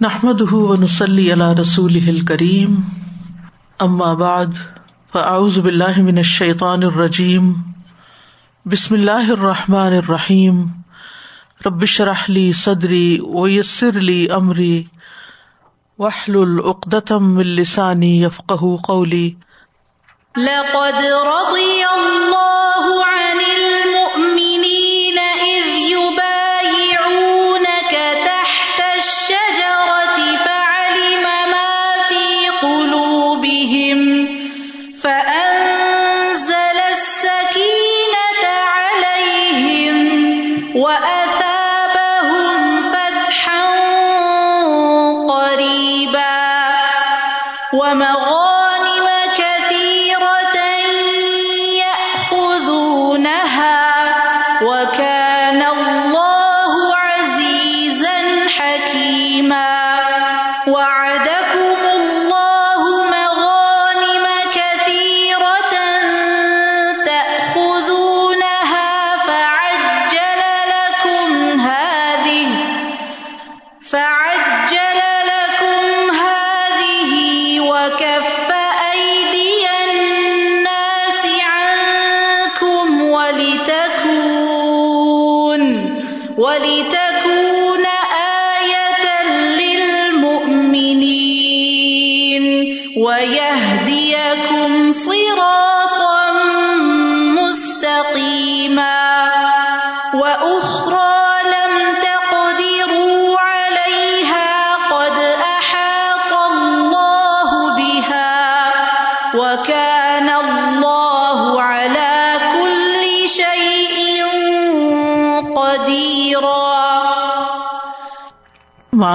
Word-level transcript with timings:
نحمد 0.00 0.40
ونسلی 0.52 1.24
علی 1.32 1.46
رسول 1.58 2.20
کریم 2.28 2.76
اما 3.80 4.12
بعد 4.14 4.60
فاعوذ 5.12 5.58
باللہ 5.58 5.98
من 5.98 6.18
الشیطان 6.18 6.84
الرجیم 6.84 7.50
بسم 8.66 8.94
اللہ 8.94 9.30
الرحمٰن 9.30 9.96
الرحیم 9.96 10.62
ربش 11.66 12.00
رحلی 12.00 12.46
صدری 12.52 13.18
ویسر 13.34 13.98
علی 13.98 14.26
عمری 14.30 14.82
وحل 15.98 16.36
العقدم 16.36 17.36
السانی 17.38 18.12
یفق 18.22 18.54
قولی 18.86 19.28
لقد 20.36 21.04
رضی 21.26 21.82
اللہ 21.90 22.88
عن 23.04 23.44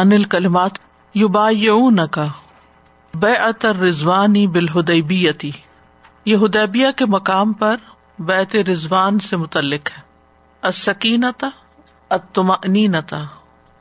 مان 0.06 0.14
الکلمات 0.14 0.72
یوبا 1.14 1.50
کا 2.12 2.26
بے 3.14 3.34
اتر 3.34 3.76
رضوانی 3.76 4.48
بالہدیبیتی 4.48 5.52
یہ 6.26 6.38
ہدیبیہ 6.38 6.88
کے 6.96 7.06
مقام 7.06 7.54
پر 7.54 7.76
بیت 8.20 8.56
رضوان 8.56 9.20
سے 9.20 9.38
متعلق 9.38 9.92
ہے۔ 9.92 10.02
السکینتا 10.62 11.50
الطمأنینتا 12.10 13.24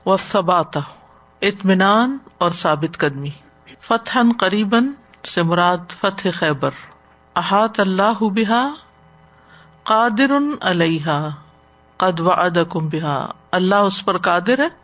والثباتا 0.06 0.80
اطمینان 1.42 2.18
اور 2.38 2.50
ثابت 2.50 2.98
قدمی۔ 2.98 3.30
فتح 3.80 4.18
قریباً 4.38 4.88
سے 5.24 5.42
مراد 5.42 5.92
فتح 6.00 6.28
خیبر۔ 6.34 6.70
احاط 7.36 7.80
اللہ 7.80 8.20
بحا 8.20 8.68
قادر 9.82 10.32
علیہ 10.60 11.28
قد 11.96 12.20
وعدکم 12.20 12.88
بحا 12.88 13.26
اللہ 13.52 13.74
اس 13.74 14.04
پر 14.04 14.18
قادر 14.18 14.58
ہے 14.58 14.83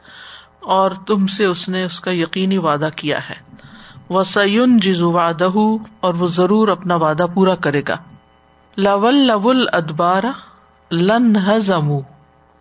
اور 0.60 0.90
تم 0.90 1.26
سے 1.26 1.44
اس 1.44 1.68
نے 1.68 1.84
اس 1.84 2.00
کا 2.00 2.10
یقینی 2.10 2.58
وعدہ 2.58 2.88
کیا 2.96 3.18
ہے۔ 3.30 3.34
وہ 4.08 4.22
سیون 4.22 4.78
جزو 4.78 5.12
وعدہ 5.12 5.48
اور 6.00 6.14
وہ 6.14 6.28
ضرور 6.28 6.68
اپنا 6.68 6.96
وعدہ 6.96 7.26
پورا 7.34 7.54
کرے 7.54 7.82
گا۔ 7.88 7.96
لول 8.76 9.14
لول 9.14 9.66
ادبارا 9.72 10.30
لن 10.90 11.36
ہزم 11.48 11.90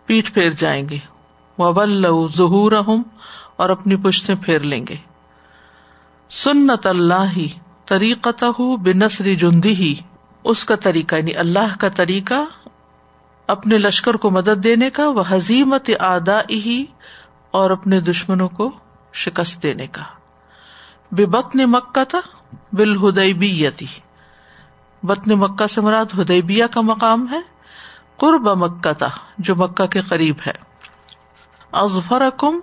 پیٹ 0.06 0.34
پھیر 0.34 0.50
جائیں 0.50 0.88
گے۔ 0.88 0.98
وبل 1.58 2.06
ظہور 2.36 2.72
اور 3.56 3.70
اپنی 3.70 3.96
پشتیں 3.96 4.34
پھیر 4.34 4.60
لیں 4.60 4.86
گے۔ 4.88 4.96
سنت 6.30 6.86
اللہ 6.86 7.24
ہی 7.36 7.48
طریقت 7.86 8.44
بنسری 8.82 9.36
جندی 9.36 9.74
ہی 9.74 9.94
اس 10.44 10.64
کا 10.64 10.76
طریقہ 10.76 11.16
یعنی 11.16 11.34
اللہ 11.34 11.76
کا 11.80 11.88
طریقہ، 11.88 12.68
اپنے 13.46 13.78
لشکر 13.78 14.14
کو 14.14 14.30
مدد 14.30 14.64
دینے 14.64 14.90
کا۔ 14.90 15.08
وہ 15.08 15.22
حزیمت 15.28 15.90
آدا 16.00 16.40
ہی 16.50 16.84
اور 17.50 17.70
اپنے 17.70 18.00
دشمنوں 18.00 18.48
کو 18.48 18.70
شکست 19.12 19.62
دینے 19.62 19.86
کا۔ 19.86 20.02
بے 21.12 21.26
بطن 21.26 21.58
مکہ 21.64 22.04
تھا 22.04 22.20
بالہدیبیتی 22.72 23.86
بطن 25.02 25.32
مکہ 25.32 25.66
سے 25.66 25.80
مراد 25.80 26.04
ہدیبیہ 26.18 26.64
کا 26.66 26.80
مقام 26.80 27.26
ہے۔ 27.30 27.40
قرب 28.16 28.48
مکہ 28.48 28.92
تھا، 28.92 29.08
جو 29.38 29.56
مکہ 29.56 29.86
کے 29.86 30.00
قریب 30.00 30.36
ہے۔ 30.46 30.52
ازفر 31.72 32.22
کم 32.36 32.60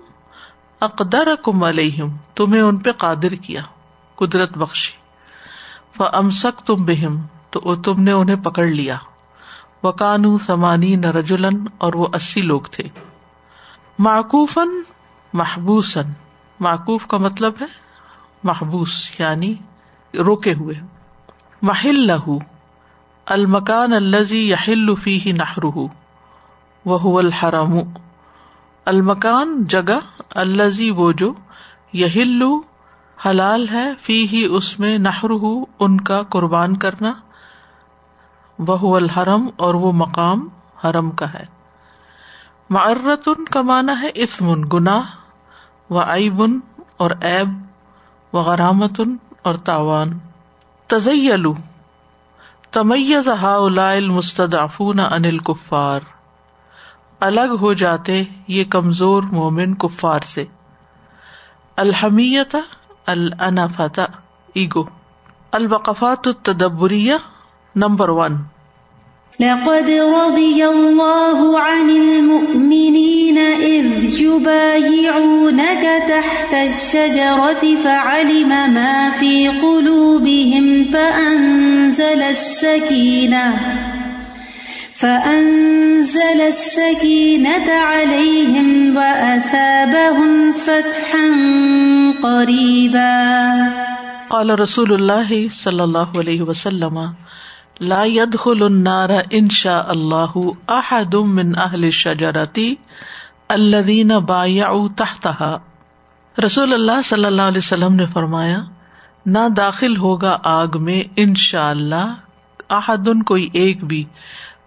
اقدر 0.80 1.28
کم 1.44 1.64
علیہم، 1.64 2.16
تمہیں 2.34 2.60
ان 2.60 2.76
پہ 2.76 2.92
قادر 2.92 3.34
کیا، 3.34 3.62
قدرت 4.14 4.58
بخشی۔ 4.58 4.96
وہ 5.98 6.08
امسک 6.12 6.58
تم 6.58 6.76
بہم، 6.78 7.26
تو 7.50 7.76
تم 7.76 8.02
نے 8.02 8.12
انہیں 8.12 8.36
پکڑ 8.36 8.66
لیا۔ 8.66 8.96
وہ 9.82 9.92
کانو 9.92 10.38
سمانی 10.38 10.96
نہ 10.96 11.06
رجولن 11.06 11.66
اور 11.78 11.94
وہ 11.94 12.06
اسی 12.14 12.42
لوگ 12.42 12.60
تھے۔ 12.60 12.84
معقوفن 13.98 14.68
محبوسن 15.32 16.12
معقوف 16.60 17.06
کا 17.06 17.16
مطلب 17.16 17.52
ہے 17.60 17.66
محبوس 18.44 19.10
یعنی 19.18 19.54
روکے 20.14 20.54
ہوئے۔ 20.54 20.74
محل 21.62 22.06
لہو 22.06 22.38
المکان 23.26 23.92
الزی 23.92 24.50
یحل 24.50 24.94
فی 24.94 25.32
نہر 25.32 25.64
وہ 26.84 27.18
الحرم۔ 27.18 27.78
المکان، 28.84 29.64
جگہ 29.64 29.98
الزی 30.34 30.90
وہ 30.90 31.12
جو 31.12 31.32
یہل 31.92 32.42
حلال 33.26 33.68
ہے 33.68 33.92
فی 34.00 34.28
ہی 34.28 34.44
اس 34.44 34.78
میں 34.78 34.98
نہر 34.98 35.30
ان 35.80 36.00
کا 36.00 36.22
قربان 36.22 36.76
کرنا۔ 36.76 37.12
وہ 38.58 38.96
الحرم 38.96 39.48
اور 39.56 39.74
وہ 39.74 39.92
مقام 39.92 40.48
حرم 40.84 41.10
کا 41.10 41.32
ہے۔ 41.32 41.57
معرت 42.70 43.28
ان 43.28 43.44
کا 43.44 43.62
مانا 43.62 44.02
ہے 44.02 44.08
اسمن، 44.14 44.62
گناہ 44.72 45.02
و 45.90 45.98
ایبن 45.98 46.58
اور 46.96 47.10
ایب 47.20 47.48
و 48.32 48.40
غرامت 48.40 49.00
اور 49.42 49.54
تاوان۔ 49.54 50.18
تزیلو، 50.86 51.54
تمیز 52.70 53.28
ہا 53.28 53.56
المستدعفون 53.92 55.00
عن 55.00 55.24
الکفار۔ 55.24 56.00
الگ 57.20 57.56
ہو 57.60 57.72
جاتے 57.72 58.24
یہ 58.48 58.64
کمزور 58.64 59.22
مومن 59.22 59.74
کفار 59.74 60.20
سے۔ 60.20 60.44
الحمیت 61.76 62.56
الانفت 63.06 64.00
ایگو۔ 64.54 64.84
الوقفات 65.52 66.26
التدبریہ، 66.26 67.14
نمبر 67.76 68.08
ون۔ 68.08 68.36
لقد 69.40 69.90
رضي 69.90 70.66
الله 70.66 71.60
عن 71.60 71.90
المؤمنين 71.90 73.38
إذ 73.38 73.86
يبايعونك 74.20 75.84
تحت 76.08 76.54
الشجرة 76.54 77.62
فعلم 77.84 78.48
ما 78.48 79.10
في 79.10 79.48
قلوبهم 79.48 80.84
فأنزل 80.92 82.22
السكينة 82.22 83.54
فأنزل 84.94 86.40
السكينة 86.40 87.72
عليهم 87.72 88.96
وأثابهم 88.96 90.52
فتحا 90.52 91.26
قريبا. 92.22 93.18
قال 94.30 94.60
رسول 94.60 94.92
الله 94.92 95.48
صلى 95.48 95.84
الله 95.84 96.08
عليه 96.16 96.42
وسلم 96.42 97.12
لا 97.80 98.04
يدخل 98.04 98.62
النار 98.62 99.10
ان 99.30 99.48
شاء 99.48 99.82
اللہ 99.88 100.36
احد 100.68 101.14
من 101.14 101.52
اہل 101.58 101.84
الشجرتی 101.84 102.74
الذين 103.48 104.10
بايعوا 104.18 104.88
تحتها 104.96 106.44
رسول 106.44 106.72
اللہ 106.72 107.02
صلی 107.04 107.24
اللہ 107.24 107.42
علیہ 107.42 107.58
وسلم 107.58 107.94
نے 107.94 108.06
فرمایا، 108.06 108.58
نہ 109.26 109.48
داخل 109.56 109.96
ہوگا 109.96 110.38
آگ 110.44 110.66
میں 110.80 111.02
ان 111.16 111.34
شاء 111.34 111.68
اللہ 111.70 112.14
احدن 112.68 113.22
کوئی 113.22 113.48
ایک 113.52 113.84
بھی 113.84 114.04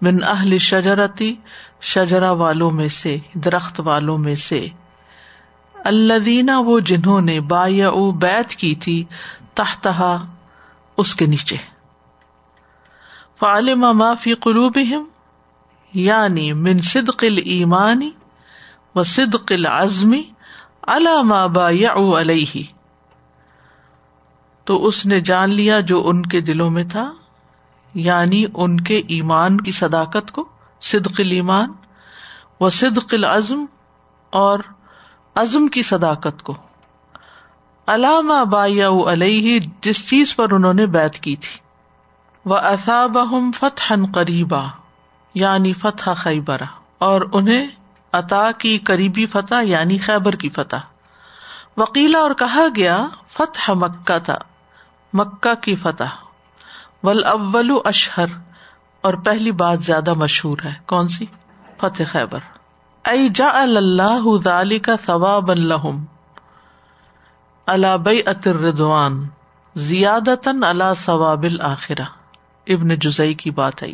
من 0.02 0.24
اہل 0.24 0.58
شجرتی 0.58 1.36
شجرا 1.82 2.32
والوں 2.32 2.72
میں 2.72 2.88
سے، 2.88 3.18
درخت 3.34 3.80
والوں 3.80 4.18
میں 4.18 4.36
سے۔ 4.36 4.68
اللہ 5.76 6.54
وہ 6.66 6.80
جنہوں 6.80 7.22
نے 7.22 7.40
با 7.40 7.68
بیت 8.18 8.56
کی 8.56 8.76
تھی 8.76 9.04
تحتہا، 9.54 10.26
اس 10.98 11.16
کے 11.16 11.26
نیچے۔ 11.26 11.58
فعلم 13.42 13.98
ما 13.98 14.14
فی 14.14 14.34
قلوبہم 14.34 15.04
یعنی 15.94 16.54
من 16.54 16.82
صدق 16.82 17.24
الایمانی 17.28 18.10
و 18.96 19.04
صدق 19.04 19.52
العزمی 19.52 20.24
علی 20.88 21.24
ما 21.24 21.46
بایعوا 21.46 22.22
علیہ۔ 22.22 22.64
تو 24.64 24.86
اس 24.86 25.06
نے 25.06 25.20
جان 25.20 25.54
لیا 25.54 25.80
جو 25.80 26.08
ان 26.08 26.26
کے 26.26 26.42
دلوں 26.42 26.70
میں 26.70 26.84
تھا 26.84 27.14
یعنی 27.94 28.46
ان 28.54 28.80
کے 28.80 29.02
ایمان 29.08 29.62
کی 29.62 29.72
صداقت 29.72 30.32
کو، 30.32 30.48
صدق 30.82 31.20
الایمان 31.20 31.72
و 32.60 32.70
صدق 32.70 33.14
العزم 33.14 33.66
اور 34.30 34.60
عزم 35.36 35.68
کی 35.68 35.82
صداقت 35.82 36.44
کو۔ 36.44 36.54
علامہ 37.88 38.46
بایا 38.46 38.90
علیہ، 38.90 39.60
جس 39.82 40.10
چیز 40.10 40.36
پر 40.36 40.52
انہوں 40.52 40.74
نے 40.74 40.86
بیت 40.86 41.14
کی 41.14 41.36
تھی۔ 41.36 41.71
وہ 42.46 42.58
اصاب 42.58 43.18
فتح 43.56 43.94
قریبا 44.14 44.62
یعنی 45.36 45.74
فتح 45.74 46.14
خیبر، 46.14 46.62
اور 46.98 47.22
انہیں 47.34 47.68
عطا 48.14 48.52
کی 48.52 48.78
قریبی 48.78 49.26
فتح 49.26 49.62
یعنی 49.64 49.98
خیبر 49.98 50.36
کی 50.36 50.50
فتح۔ 50.50 50.90
وکیلا 51.78 52.20
اور 52.20 52.32
کہا 52.32 52.66
گیا، 52.76 52.98
فتح 53.32 53.72
مکہ 53.72 54.18
تھا، 54.20 54.38
مکہ 55.14 55.54
کی 55.62 55.76
فتح۔ 55.76 56.16
ول 57.04 57.24
اول 57.24 57.72
اشہر 57.86 58.26
اور 59.04 59.14
پہلی 59.14 59.52
بات 59.52 59.80
زیادہ 59.80 60.14
مشہور 60.14 60.58
ہے، 60.64 60.74
کون 60.86 61.08
سی؟ 61.08 61.26
فتح 61.78 62.04
خیبر۔ 62.12 62.40
ائی 63.06 63.30
جا 63.30 63.50
اللہ 63.54 64.26
ذالی 64.44 64.80
کا 64.80 64.96
ثواب 65.06 65.52
الحم 65.52 66.04
اللہ 67.68 67.98
بئی 67.98 68.22
اطر 68.26 68.56
ردوان 68.56 69.28
زیادتن 69.76 70.64
اللہ 70.64 70.94
ثواب 70.98 71.44
الآخرہ 71.44 72.06
ابن 72.68 72.96
جزئی 72.96 73.34
کی 73.34 73.52
بات 73.52 73.84
ہے 73.84 73.94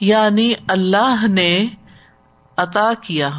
یعنی 0.00 0.54
اللہ 0.68 1.26
نے 1.26 1.68
عطا 2.56 2.92
کیا 3.02 3.30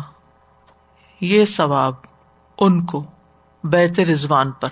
یہ 1.22 1.46
ثواب 1.46 1.94
ان 2.58 2.86
کو 2.86 3.06
بیت 3.64 4.00
رضوان 4.00 4.52
پر۔ 4.52 4.70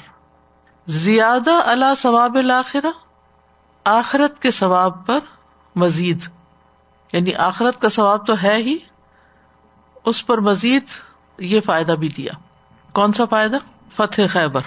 زیادہ 0.88 1.52
اللہ 1.66 1.96
ثواب 1.98 2.36
الآخرہ 2.36 2.88
آخرت 3.84 4.42
کے 4.42 4.52
ثواب 4.52 5.08
پر 5.08 5.20
مزید۔ 5.76 6.20
یعنی 7.14 7.36
آخرت 7.36 7.82
کا 7.82 7.90
ثواب 7.90 8.28
تو 8.28 8.34
ہے 8.44 8.56
ہی، 8.56 8.78
اس 10.06 10.28
پر 10.28 10.38
مزید 10.38 10.84
یہ 11.38 11.62
فائدہ 11.62 11.92
بھی 11.92 12.10
دیا۔ 12.10 12.32
کون 12.92 13.14
سا 13.14 13.26
فائدہ؟ 13.26 13.58
فتح 13.96 14.22
خیبر۔ 14.30 14.62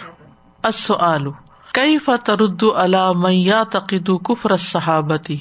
السؤال۔ 0.63 1.27
کئی 1.73 1.99
فترد 1.99 2.63
اللہ 2.75 3.13
میاں 3.13 3.65
تقید 3.65 4.11
کفر 4.25 4.57
صحابتی 4.57 5.39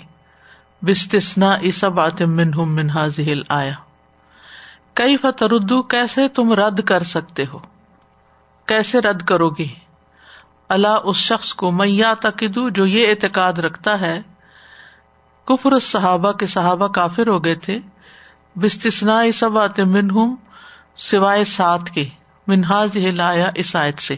بستنا 0.82 1.54
اسب 1.62 2.00
منہم 2.22 2.76
من 2.76 2.90
حاضل 2.90 3.42
آیا 3.50 3.74
کئی 4.94 5.18
فتردو 5.18 5.82
کیسے 5.82 6.28
تم 6.28 6.54
رد 6.54 6.80
کر 6.82 7.04
سکتے 7.04 7.44
ہو؟ 7.54 7.60
کیسے 8.66 9.02
رد 9.02 9.22
کرو 9.22 9.50
گے؟ 9.50 9.68
اللہ 10.70 10.98
اس 11.04 11.18
شخص 11.18 11.54
کو 11.54 11.72
میاں 11.72 12.14
تقدو 12.20 12.70
جو 12.70 12.86
یہ 12.86 13.08
اعتقاد 13.08 13.54
رکھتا 13.54 14.02
ہے، 14.02 14.22
کفر 15.46 15.80
صحابہ 15.80 16.32
کے 16.32 16.46
صحابہ 16.46 16.88
کافر 16.88 17.28
ہو 17.28 17.44
گئے 17.46 17.56
تھے 17.56 17.80
بستنا 18.56 19.22
سب 19.34 19.58
آتے 19.58 19.84
من 19.84 20.12
ہوں 20.12 20.36
سوائے 20.96 21.46
سات 21.46 21.90
کے 21.90 22.06
منہاز 22.48 22.96
لایا 22.96 23.50
اس 23.56 23.76
آیت 23.76 24.00
سے۔ 24.00 24.16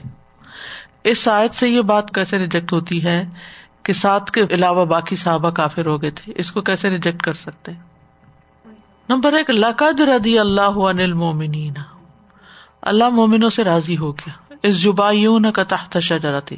اس 1.03 1.27
آیت 1.27 1.53
سے 1.53 1.69
یہ 1.69 1.81
بات 1.81 2.15
کیسے 2.15 2.37
ریجیکٹ 2.37 2.73
ہوتی 2.73 3.03
ہے 3.03 3.29
کہ 3.83 3.93
سات 3.93 4.31
کے 4.31 4.41
علاوہ 4.41 4.85
باقی 4.85 5.15
صحابہ 5.15 5.49
کافر 5.49 5.85
ہو 5.85 6.01
گئے 6.01 6.11
تھے؟ 6.11 6.33
اس 6.35 6.51
کو 6.51 6.61
کیسے 6.61 6.89
ریجیکٹ 6.89 7.21
کر 7.21 7.33
سکتے؟ 7.33 7.71
نمبر 9.09 9.33
ایک، 9.33 9.49
لقد 9.49 9.99
ردی 9.99 10.39
اللہ 10.39 10.61
انل 10.61 11.13
مومنین 11.13 11.73
اللہ 12.81 13.09
مومنوں 13.09 13.49
سے 13.49 13.63
راضی 13.63 13.97
ہو 13.97 14.11
گیا۔ 14.11 14.53
اس 14.63 14.83
جبایوں 14.83 15.51
کا 15.55 15.63
تحت 15.63 15.97
شجرا 15.99 16.39
تھی 16.39 16.57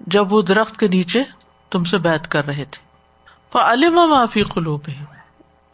جب 0.00 0.32
وہ 0.32 0.42
درخت 0.42 0.76
کے 0.76 0.88
نیچے 0.88 1.22
تم 1.70 1.84
سے 1.84 1.98
بیت 1.98 2.30
کر 2.30 2.46
رہے 2.46 2.64
تھے۔ 2.70 2.86
فعلم 3.52 3.94
معافی 3.94 4.42
قلوب 4.42 4.80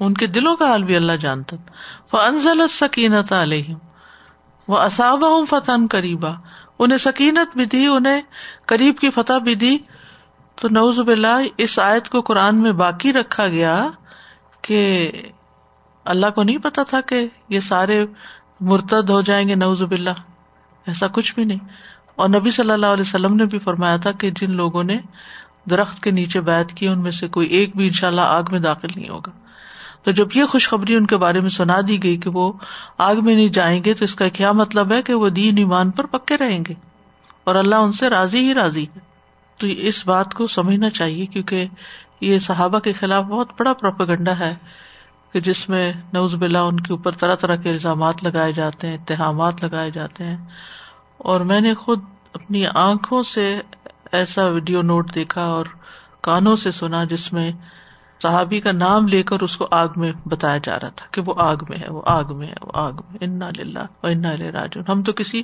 ان 0.00 0.14
کے 0.14 0.26
دلوں 0.26 0.56
کا 0.56 0.67
حال 0.69 0.82
بھی 0.82 0.96
اللہ 0.96 1.12
جانتا 1.12 1.56
وہ 2.12 2.20
انزل 2.20 2.69
سکینت 2.69 3.32
علیہ 3.32 3.75
وہ 4.69 4.79
اصاب 4.79 5.25
قریبا۔ 5.90 6.31
انہیں 6.78 6.98
سکینت 6.98 7.56
بھی 7.56 7.64
دی، 7.64 7.86
انہیں 7.86 8.20
قریب 8.66 8.96
کی 8.96 9.10
فتح 9.10 9.38
بھی 9.38 9.54
دی۔ 9.54 9.78
تو 10.60 10.69
نوز 10.69 11.00
باللہ، 11.00 11.42
اس 11.56 11.78
آیت 11.78 12.08
کو 12.08 12.20
قرآن 12.20 12.56
میں 12.56 12.72
باقی 12.72 13.12
رکھا 13.12 13.48
گیا 13.48 13.88
کہ 14.62 15.10
اللہ 16.04 16.26
کو 16.26 16.42
نہیں 16.42 16.58
پتا 16.58 16.82
تھا 16.82 17.00
کہ 17.00 17.28
یہ 17.48 17.60
سارے 17.60 18.06
مرتد 18.60 19.10
ہو 19.10 19.22
جائیں 19.22 19.48
گے 19.48 19.54
نوز 19.54 19.82
باللہ۔ 19.82 20.10
ایسا 20.86 21.06
کچھ 21.06 21.34
بھی 21.34 21.44
نہیں۔ 21.44 21.58
اور 22.14 22.28
نبی 22.28 22.50
صلی 22.50 22.70
اللہ 22.70 22.86
علیہ 22.86 23.04
وسلم 23.06 23.36
نے 23.36 23.46
بھی 23.46 23.58
فرمایا 23.58 23.96
تھا 23.96 24.12
کہ 24.12 24.30
جن 24.30 24.50
لوگوں 24.50 24.84
نے 24.84 24.98
درخت 25.70 26.02
کے 26.02 26.10
نیچے 26.10 26.40
بیت 26.40 26.72
کی، 26.72 26.88
ان 26.88 27.02
میں 27.02 27.10
سے 27.10 27.28
کوئی 27.28 27.48
ایک 27.48 27.76
بھی 27.76 27.86
ان 27.86 27.92
شاء 27.92 28.08
اللہ 28.08 28.20
آگ 28.20 28.42
میں 28.50 28.60
داخل 28.60 28.88
نہیں 28.96 29.08
ہوگا۔ 29.08 29.48
تو 30.03 30.11
جب 30.11 30.29
یہ 30.35 30.45
خوشخبری 30.45 30.95
ان 30.95 31.06
کے 31.06 31.17
بارے 31.17 31.41
میں 31.41 31.50
سنا 31.50 31.77
دی 31.89 32.03
گئی 32.03 32.17
کہ 32.17 32.31
وہ 32.31 32.53
آگ 32.99 33.15
میں 33.23 33.35
نہیں 33.35 33.49
جائیں 33.49 33.85
گے 33.85 33.95
تو 33.95 34.05
اس 34.05 34.15
کا 34.15 34.29
کیا 34.29 34.53
مطلب 34.53 34.93
ہے 34.93 35.03
کہ 35.03 35.15
وہ 35.15 35.29
دین 35.29 35.59
ایمان 35.59 35.91
پر 35.91 36.06
پکے 36.06 36.37
رہیں 36.37 36.65
گے؟ 36.69 36.75
اور 37.45 37.55
اللہ 37.55 37.75
ان 37.75 37.93
سے 37.93 38.09
راضی 38.09 38.41
ہی 38.41 38.55
راضی 38.55 38.85
ہے۔ 38.85 38.99
تو 39.59 39.67
اس 39.67 40.06
بات 40.06 40.35
کو 40.35 40.47
سمجھنا 40.47 40.91
چاہیے 40.91 41.27
کیونکہ 41.27 41.67
یہ 42.21 42.39
صحابہ 42.39 42.79
کے 42.79 42.93
خلاف 42.93 43.25
بہت 43.25 43.49
بڑا 43.59 43.73
پروپگنڈا 43.73 44.39
ہے 44.39 44.55
کہ 45.33 45.41
جس 45.41 45.69
میں 45.69 45.93
نوز 46.12 46.35
بلا 46.35 46.62
ان 46.62 46.81
کے 46.81 46.93
اوپر 46.93 47.11
طرح 47.11 47.35
طرح 47.35 47.56
کے 47.56 47.71
الزامات 47.71 48.25
لگائے 48.25 48.53
جاتے 48.53 48.87
ہیں 48.87 48.95
اتحامات 48.95 49.65
لگائے 49.65 49.91
جاتے 49.91 50.25
ہیں۔ 50.25 50.37
اور 51.19 51.41
میں 51.41 51.61
نے 51.61 51.75
خود 51.75 52.00
اپنی 52.33 52.65
آنکھوں 52.75 53.23
سے 53.23 53.61
ایسا 54.12 54.47
ویڈیو 54.47 54.81
نوٹ 54.81 55.14
دیکھا 55.14 55.45
اور 55.45 55.67
کانوں 56.21 56.57
سے 56.57 56.71
سنا 56.71 57.05
جس 57.05 57.33
میں 57.33 57.52
صحابی 58.22 58.60
کا 58.60 58.72
نام 58.72 59.08
لے 59.08 59.22
کر 59.22 59.40
اس 59.40 59.56
کو 59.56 59.68
آگ 59.70 59.88
میں 59.96 60.12
بتایا 60.26 60.58
جا 60.62 60.78
رہا 60.78 60.88
تھا 60.88 61.06
کہ 61.10 61.22
وہ 61.26 61.34
آگ 61.37 61.56
میں 61.68 61.78
ہے، 61.78 61.90
وہ 61.90 62.02
آگ 62.06 62.25
میں 62.30 62.46
ہے، 62.46 62.54
وہ 62.62 62.72
آگ 62.75 62.92
میں 62.92 63.18
انا 63.20 63.50
للہ 63.56 63.84
انا 64.02 64.37
راجن 64.37 64.80
ہم 64.88 65.02
تو 65.02 65.12
کسی 65.12 65.42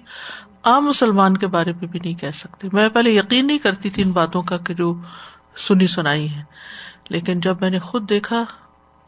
عام 0.64 0.84
مسلمان 0.84 1.36
کے 1.36 1.46
بارے 1.46 1.72
میں 1.72 1.88
بھی 1.88 1.98
نہیں 2.04 2.14
کہہ 2.14 2.30
سکتے۔ 2.30 2.68
میں 2.72 2.88
پہلے 2.88 3.10
یقین 3.10 3.46
نہیں 3.46 3.58
کرتی 3.58 3.90
تھی 3.90 4.02
ان 4.02 4.12
باتوں 4.12 4.42
کا 4.42 4.56
کہ 4.56 4.74
جو 4.74 4.94
سنی 5.56 5.86
سنائی 5.86 6.30
ہے 6.30 6.42
لیکن 7.08 7.40
جب 7.40 7.56
میں 7.60 7.70
نے 7.70 7.78
خود 7.78 8.08
دیکھا 8.08 8.44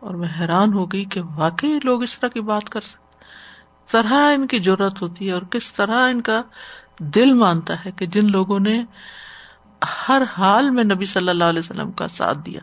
اور 0.01 0.15
میں 0.15 0.29
حیران 0.41 0.73
ہو 0.73 0.87
گئی 0.87 1.05
کہ 1.05 1.21
واقعی 1.37 1.79
لوگ 1.85 2.03
اس 2.03 2.19
طرح 2.19 2.29
کی 2.29 2.41
بات 2.41 2.69
کر 2.69 2.81
سکتے 2.81 3.07
طرح 3.91 4.13
ان 4.13 4.47
کی 4.47 4.59
ضرورت 4.59 5.03
ہوتی 5.03 5.29
ہے 5.29 5.33
اور 5.33 5.43
کس 5.43 5.73
طرح 5.73 6.09
ان 6.11 6.21
کا 6.21 6.43
دل 6.99 7.33
مانتا 7.33 7.75
ہے 7.85 7.91
کہ 7.91 8.07
جن 8.07 8.31
لوگوں 8.31 8.59
نے 8.61 8.85
ہر 10.09 10.23
حال 10.39 10.71
میں 10.71 10.85
نبی 10.85 11.05
صلی 11.05 11.29
اللہ 11.29 11.45
علیہ 11.45 11.59
وسلم 11.59 11.93
کا 11.93 12.09
ساتھ 12.09 12.39
دیا 12.47 12.61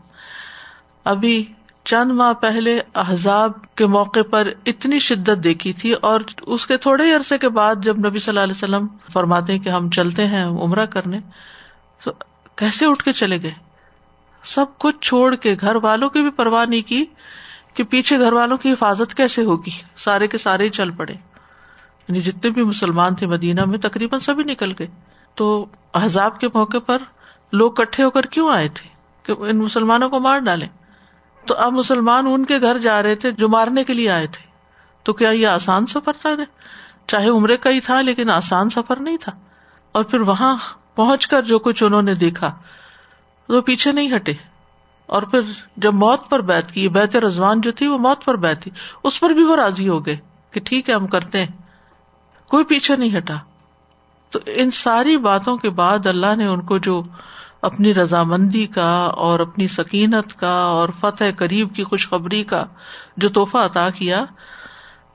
ابھی 1.04 1.46
چند 1.84 2.12
ماہ 2.12 2.34
پہلے 2.34 2.82
احزاب 2.96 3.52
کے 3.76 3.86
موقع 3.86 4.20
پر 4.32 4.48
اتنی 4.66 5.00
شدت 5.00 5.44
دیکھی 5.44 5.74
تھی 5.74 5.94
اور 5.94 6.22
اس 6.42 6.68
کے 6.68 6.78
تھوڑے 6.78 7.06
ہی 7.06 7.14
عرصے 7.14 7.38
کے 7.38 7.50
بعد 7.50 7.76
جب 7.76 8.00
نبی 8.00 8.20
صلی 8.20 8.32
اللہ 8.32 8.40
علیہ 8.40 8.56
وسلم 8.56 8.88
فرماتے 9.14 9.60
کہ 9.60 9.70
ہم 9.70 9.90
چلتے 9.90 10.28
ہیں 10.28 10.46
عمرہ 10.46 10.86
کرنے، 10.86 11.18
تو 12.04 12.12
کیسے 12.56 12.86
اٹھ 12.86 13.04
کے 13.04 13.14
چلے 13.14 13.42
گئے؟ 13.42 13.52
سب 14.44 14.66
کچھ 14.78 14.96
چھوڑ 15.02 15.36
کے 15.36 15.56
گھر 15.62 15.76
والوں 15.76 16.10
کی 16.10 16.22
بھی 16.22 16.30
پرواہ 16.30 16.66
نہیں 16.66 16.88
کی 16.88 17.06
کہ 17.74 17.84
پیچھے 17.84 18.20
گھر 18.20 18.34
والوں 18.34 18.58
کی 18.58 18.72
حفاظت 18.72 19.16
کیسے 19.16 19.46
ہوگی؟ 19.46 19.72
سارے 19.98 20.28
کے 20.28 20.38
سارے 20.38 20.64
ہی 20.64 20.70
چل 20.70 20.92
پڑے۔ 20.92 21.14
یعنی 22.08 22.22
جتنے 22.22 22.50
بھی 22.50 22.64
مسلمان 22.64 23.16
تھے 23.16 23.28
مدینہ 23.28 23.66
میں، 23.66 23.78
تقریباً 23.78 24.20
سبھی 24.20 24.44
نکل 24.44 24.74
گئے۔ 24.80 24.88
تو 25.36 25.66
احزاب 25.94 26.40
کے 26.40 26.48
موقع 26.54 26.78
پر 26.78 26.98
لوگ 27.52 27.72
کٹھے 27.72 28.04
ہو 28.04 28.10
کر 28.10 28.22
کیوں 28.22 28.54
آئے 28.54 28.68
تھے؟ 28.68 28.90
کہ 29.24 29.42
ان 29.42 29.60
مسلمانوں 29.60 30.10
کو 30.10 30.20
مار 30.20 30.40
ڈالیں۔ 30.40 30.68
تو 31.46 31.56
اب 31.56 31.74
مسلمان 31.74 32.28
ان 32.28 32.46
کے 32.46 32.62
گھر 32.62 32.78
جا 32.78 33.04
رہے 33.04 33.16
تھے 33.16 33.32
جو 33.32 33.50
مارنے 33.50 33.84
کے 33.84 33.94
لیے 33.94 34.12
آئے 34.12 34.28
تھے۔ 34.28 34.48
تو 35.04 35.14
کیا 35.14 35.30
یہ 35.30 35.48
آسان 35.48 35.86
سفر 35.86 36.14
تھا؟ 36.22 36.30
چاہے 37.08 37.30
عمرے 37.30 37.58
کا 37.58 37.70
ہی 37.70 37.80
تھا 37.80 38.02
لیکن 38.02 38.30
آسان 38.30 38.70
سفر 38.70 39.00
نہیں 39.00 39.18
تھا۔ 39.18 39.32
اور 39.92 40.04
پھر 40.04 40.20
وہاں 40.20 40.58
پہنچ 40.96 41.28
کر 41.28 41.42
جو 41.42 41.60
کچھ 41.60 41.84
انہوں 41.84 42.02
نے 42.02 42.16
دیکھا 42.16 42.56
تو 43.48 43.62
پیچھے 43.62 43.92
نہیں 43.92 44.16
ہٹے۔ 44.16 44.34
اور 45.06 45.22
پھر 45.22 45.42
جب 45.78 45.94
موت 45.94 46.30
پر 46.30 46.42
بیت 46.42 46.72
کی، 46.72 46.90
بیت 46.90 47.16
رضوان 47.16 47.62
جو 47.62 47.72
تھی 47.72 47.88
وہ 47.88 47.98
موت 47.98 48.26
پر 48.26 48.36
بیت 48.36 48.62
تھی۔ 48.62 48.72
اس 49.04 49.20
پر 49.20 49.30
بھی 49.30 49.44
وہ 49.44 49.56
راضی 49.56 49.90
ہو 49.90 50.06
گئے 50.06 50.18
کہ 50.52 50.60
ٹھیک 50.60 50.90
ہے، 50.90 50.96
ہم 50.96 51.08
کرتے 51.08 51.40
ہیں۔ 51.40 51.48
کوئی 52.48 52.66
پیچھے 52.66 52.96
نہیں 52.96 53.18
ہٹا۔ 53.18 53.36
تو 54.30 54.40
ان 54.46 54.72
ساری 54.72 55.18
باتوں 55.18 55.58
کے 55.58 55.70
بعد 55.70 56.08
اللہ 56.08 56.36
نے 56.36 56.46
ان 56.46 56.62
کو 56.62 56.78
جو 56.78 57.04
اپنی 57.64 57.94
رضامندی 57.94 58.68
کا 58.68 59.04
اور 59.06 59.40
اپنی 59.40 59.68
سکینت 59.68 60.40
کا 60.40 60.64
اور 60.64 60.90
فتح 61.00 61.24
قریب 61.38 61.76
کی 61.76 61.84
خوشخبری 61.84 62.44
کا 62.44 62.66
جو 63.18 63.30
تحفہ 63.30 63.58
عطا 63.58 63.90
کیا، 63.90 64.22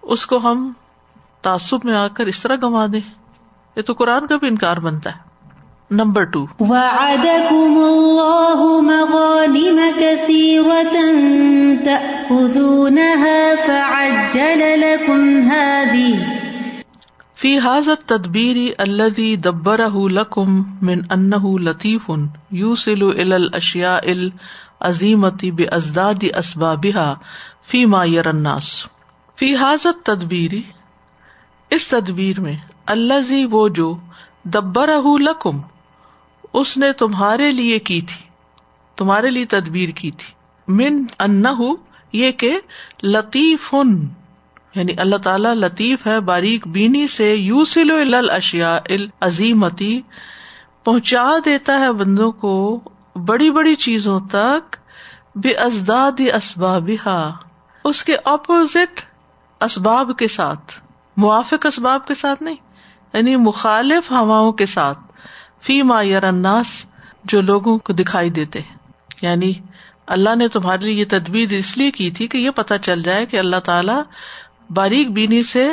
اس 0.02 0.26
کو 0.26 0.36
ہم 0.36 0.72
تعصب 1.42 1.78
میں 1.84 1.94
آ 1.94 2.08
کر 2.08 2.26
اس 2.26 2.42
طرح 2.42 2.56
گنوا 2.56 2.86
دیں۔ 2.92 3.00
یہ 3.76 3.82
تو 3.82 3.92
قرآن 3.92 4.26
کا 4.26 4.36
بھی 4.36 4.48
انکار 4.48 4.76
بنتا 4.76 5.10
ہے۔ 5.10 5.28
نمبر 5.90 6.24
ٹو 6.24 6.46
وعدكم 6.60 7.78
الله 7.78 8.80
مغانم 8.80 9.80
كثيرة 10.00 11.06
تأخذونها 11.84 13.08
فعجل 13.66 14.80
لكم 14.80 15.50
هذه۔ 15.50 16.37
في 17.38 17.58
هذا 17.58 17.92
التدبير 17.92 18.74
الذي 18.78 19.36
دبره 19.36 20.08
لكم 20.08 20.62
من 20.82 21.00
أنه 21.14 21.58
لطيف 21.58 22.10
يوصل 22.52 23.02
إلى 23.12 23.36
الأشياء 23.36 24.12
العظيمة 24.12 25.50
بأزداد 25.56 26.24
أسبابها 26.38 27.14
فيما 27.66 28.04
يرى 28.04 28.28
الناس۔ 28.28 28.86
في 29.36 29.54
هذا 29.54 29.88
التدبير 29.88 30.52
اس 31.70 31.88
تدبیر 31.88 32.40
میں 32.40 32.56
اللہ 32.86 33.46
وہ 33.50 33.68
جو 33.68 33.96
دبر 34.44 34.90
لکم، 35.20 35.60
اس 36.52 36.76
نے 36.76 36.92
تمہارے 36.92 37.52
لیے 37.52 37.78
کی 37.78 38.00
تھی، 38.00 38.28
تمہارے 38.96 39.30
لیے 39.30 39.44
تدبیر 39.44 39.88
کی 39.88 40.10
تھی۔ 40.10 40.34
من 40.72 41.04
ان 41.18 41.44
یہ 42.12 42.30
کہ 42.30 42.60
لطیف 43.02 43.74
یعنی 44.74 44.94
اللہ 44.98 45.16
تعالی 45.16 45.48
لطیف 45.54 46.06
ہے، 46.06 46.18
باریک 46.20 46.66
بینی 46.68 47.06
سے 47.08 47.34
یو 47.34 47.64
سلو 47.64 47.96
اشیا 48.30 48.78
عظیمتی 49.20 50.00
پہنچا 50.84 51.26
دیتا 51.44 51.78
ہے 51.80 51.92
بندوں 51.92 52.30
کو 52.32 52.54
بڑی 53.26 53.50
بڑی 53.50 53.74
چیزوں 53.76 54.18
تک، 54.30 54.76
بے 55.34 55.52
ازداد 55.60 56.20
اسباب 56.34 56.90
اس 57.84 58.02
کے 58.04 58.16
اپوزٹ 58.24 59.00
اسباب 59.60 60.10
کے 60.18 60.28
ساتھ، 60.28 60.72
موافق 61.16 61.66
اسباب 61.66 62.06
کے 62.06 62.14
ساتھ 62.14 62.42
نہیں 62.42 62.56
یعنی 63.14 63.36
مخالف 63.36 64.10
ہواؤں 64.10 64.52
کے 64.52 64.66
ساتھ، 64.66 64.98
فی 65.66 65.82
ما 65.82 65.98
اناس 65.98 66.68
جو 67.24 67.40
لوگوں 67.40 67.78
کو 67.78 67.92
دکھائی 67.92 68.30
دیتے 68.30 68.60
یعنی 69.22 69.52
اللہ 70.06 70.34
نے 70.36 70.48
تمہارے 70.48 70.84
لیے 70.84 70.94
یہ 70.94 71.04
تدبیر 71.08 71.52
اس 71.54 71.76
لیے 71.76 71.90
کی 71.90 72.10
تھی 72.10 72.26
کہ 72.26 72.38
یہ 72.38 72.50
پتا 72.50 72.78
چل 72.78 73.02
جائے 73.02 73.26
کہ 73.26 73.38
اللہ 73.38 73.60
تعالی 73.64 73.98
باریک 74.70 75.10
بینی 75.10 75.42
سے 75.42 75.68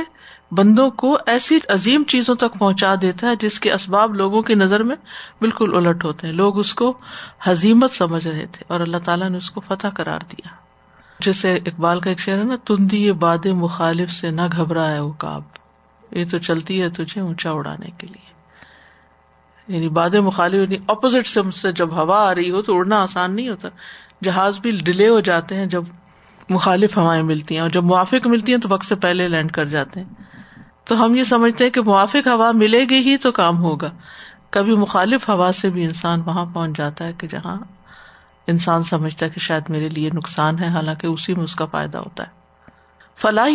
بندوں 0.52 0.90
کو 0.90 1.18
ایسی 1.26 1.60
عظیم 1.70 2.04
چیزوں 2.04 2.36
تک 2.36 2.60
پہنچا 2.60 2.96
دیتا 3.02 3.28
ہے 3.28 3.36
جس 3.36 3.60
کے 3.60 3.74
اسباب 3.74 4.16
لوگوں 4.16 4.42
کی 4.42 4.54
نظر 4.54 4.84
میں 4.84 4.96
بالکل 5.42 5.76
الٹ 5.76 6.04
ہوتے 6.04 6.28
ہیں۔ 6.28 6.34
لوگ 6.34 6.60
اس 6.60 6.74
کو 6.74 6.98
حزیمت 7.44 7.92
سمجھ 7.92 8.28
رہے 8.28 8.46
تھے 8.46 8.64
اور 8.68 8.80
اللہ 8.80 8.98
تعالیٰ 8.98 9.30
نے 9.30 9.38
اس 9.38 9.52
کو 9.52 9.62
فتح 9.62 9.88
کرار 9.88 10.20
دیا۔ 10.32 10.48
جیسے 11.20 11.56
اقبال 11.56 12.00
کا 12.00 12.10
ایک 12.10 12.20
شعر 12.20 12.38
ہے 12.38 12.44
نا، 12.44 12.56
تندی 12.66 13.06
یہ 13.06 13.12
باد 13.12 13.46
مخالف 13.46 14.12
سے 14.12 14.32
نہ 14.32 14.42
گھبرا 14.58 14.92
ہے 14.92 15.00
وہ 15.00 15.12
کاب 15.12 15.42
یہ 16.12 16.26
تو 16.32 16.38
چلتی 16.38 16.82
ہے 16.82 16.90
تجھے 16.90 17.22
اونچا 17.22 17.52
اڑانے 17.52 17.88
کے 17.98 18.08
لیے۔ 18.08 18.36
یعنی 19.68 19.90
باد 19.90 20.10
مخالف 20.10 20.56
یعنی 20.56 20.78
اپوزٹ 20.88 21.40
سے 21.56 21.72
جب 21.72 21.92
ہوا 21.92 22.30
آ 22.32 22.36
رہی 22.36 22.52
ہو 22.52 22.62
تو 22.62 22.78
اڑنا 22.78 23.04
آسان 23.04 23.36
نہیں 23.36 23.50
ہوتا۔ 23.50 23.68
جہاز 24.24 24.60
بھی 24.60 24.72
ڈیلے 24.72 25.08
ہو 25.08 25.20
جاتے 25.20 25.56
ہیں 25.56 25.66
جب 25.66 25.84
مخالف 26.50 26.98
ہوائیں 26.98 27.24
ملتی 27.24 27.56
ہیں 27.56 27.62
اور 27.62 27.70
جب 27.70 27.84
موافق 27.84 28.28
ملتی 28.28 28.52
ہیں 28.54 28.60
تو 28.60 28.68
وقت 28.72 28.86
سے 28.86 28.96
پہلے 28.96 29.28
لینڈ 29.28 29.52
کر 29.52 29.66
جاتے 29.66 30.00
ہیں۔ 30.00 30.08
تو 30.86 31.06
ہم 31.06 31.16
یہ 31.16 31.24
سمجھتے 31.24 31.64
ہیں 31.64 31.72
کہ 31.72 31.82
موافق 31.82 32.28
ہوا 32.28 32.52
ملے 32.52 32.80
گی 32.80 32.98
ہی 32.98 33.18
تو 33.18 33.32
کام 33.32 33.58
ہوگا۔ 33.58 33.92
کبھی 34.50 34.76
مخالف 34.76 35.30
ہوا 35.30 35.52
سے 35.56 35.70
بھی 35.70 35.86
انسان 35.86 36.22
وہاں 36.26 36.46
پہنچ 36.54 36.78
جاتا 36.78 37.06
ہے 37.06 37.14
کہ 37.14 37.28
جہاں 37.28 37.58
انسان 38.48 38.84
سمجھتا 38.84 39.26
ہے 39.26 39.30
کہ 39.30 39.40
شاید 39.40 39.64
میرے 39.70 39.90
لیے 39.90 40.10
نقصان 40.14 40.60
ہے، 40.60 40.68
حالانکہ 40.68 41.08
اسی 41.08 41.34
میں 41.34 41.44
اس 41.44 41.56
کا 41.56 41.66
فائدہ 41.66 41.98
ہوتا 41.98 42.24
ہے۔ 42.24 42.30
فلاح 43.18 43.48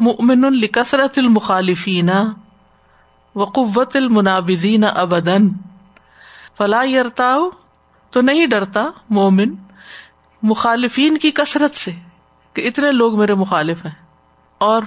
مؤمن 0.00 0.44
الکثرت 0.44 1.18
المخالفین 1.18 2.10
و 3.34 3.44
قوت 3.44 3.96
المنابدین 3.96 4.84
ابدن 4.84 5.48
فلاح 6.58 6.84
یرتا 6.84 7.36
تو 8.10 8.20
نہیں 8.20 8.46
ڈرتا 8.46 8.86
مومن 9.10 9.54
مخالفین 10.42 11.18
کی 11.18 11.30
کثرت 11.30 11.76
سے۔ 11.76 11.92
کہ 12.54 12.68
اتنے 12.68 12.92
لوگ 12.92 13.18
میرے 13.18 13.34
مخالف 13.34 13.84
ہیں 13.84 14.04
اور 14.58 14.82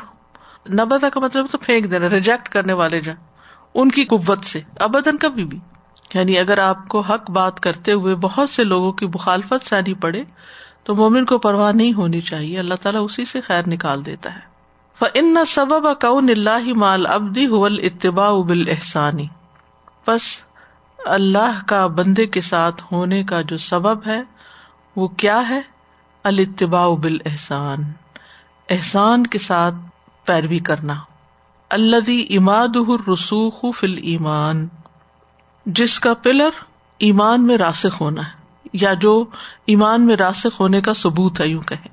نبتا 0.70 1.10
کا 1.10 1.20
مطلب 1.20 1.46
تو 1.52 1.58
پھینک 1.58 1.92
دینا 1.92 2.10
ریجیکٹ 2.10 2.50
کرنے 2.50 2.74
والے 2.74 3.02
جا 3.02 3.14
ان 3.74 3.90
کی 3.90 4.06
قوت 4.06 4.44
سے 4.44 4.62
ابدن 4.80 5.18
کبھی 5.18 5.46
بھی۔ 5.46 5.60
یعنی 6.14 6.40
اگر 6.40 6.58
آپ 6.58 6.88
کو 6.88 7.00
حق 7.00 7.32
بات 7.32 7.60
کرتے 7.60 7.92
ہوئے 7.92 8.16
بہت 8.16 8.50
سے 8.50 8.64
لوگوں 8.64 8.92
کی 8.92 9.06
مخالفت 9.06 9.66
سہنی 9.66 9.94
پڑے، 9.94 10.24
تو 10.84 10.96
مومن 10.96 11.26
کو 11.26 11.38
پرواہ 11.38 11.72
نہیں 11.72 11.94
ہونی 11.94 12.22
چاہیے، 12.22 12.60
اللہ 12.60 12.74
تعالیٰ 12.74 13.04
اسی 13.06 13.26
سے 13.26 13.42
خیر 13.42 13.68
نکال 13.68 14.06
دیتا 14.06 14.36
ہے۔ 14.36 14.58
ان 15.14 15.36
سبب 15.48 15.88
اکون 15.88 16.30
اللہ 16.30 16.74
مال 16.74 17.06
ابدی 17.06 17.46
حل 17.46 17.80
اتباع 17.84 18.32
بال 18.32 18.64
احسانی 18.68 19.28
بس 20.08 20.22
اللہ 21.06 21.62
کا 21.68 21.88
بندے 21.88 22.26
کے 22.26 22.42
ساتھ 22.42 22.84
ہونے 22.92 23.24
کا 23.24 23.42
جو 23.42 23.58
سبب 23.58 24.08
ہے، 24.08 24.22
وہ 24.96 25.08
کیا 25.08 25.50
ہے؟ 25.50 25.62
الاتباع 26.28 26.88
بال 26.88 27.18
احسان 27.26 27.80
احسان 28.70 29.28
کے 29.28 29.40
ساتھ 29.40 29.76
پیروی 30.26 30.60
کرنا۔ 30.60 30.94
اللہ 31.70 32.10
اماد 32.30 32.76
رسوخ 33.14 33.66
فل 33.76 33.94
ایمان 34.02 34.68
جس 35.66 36.00
کا 36.00 36.14
پلر 36.14 36.50
ایمان 36.98 37.48
میں 37.48 37.58
راسخ 37.58 38.02
ہونا 38.02 38.28
ہے، 38.28 38.32
یا 38.74 38.94
جو 38.94 39.26
ایمان 39.66 40.06
میں 40.06 40.16
راسخ 40.16 40.62
ہونے 40.62 40.82
کا 40.82 40.94
ثبوت 40.94 41.40
ہے، 41.40 41.48
یوں 41.48 41.62
کہیں۔ 41.62 41.88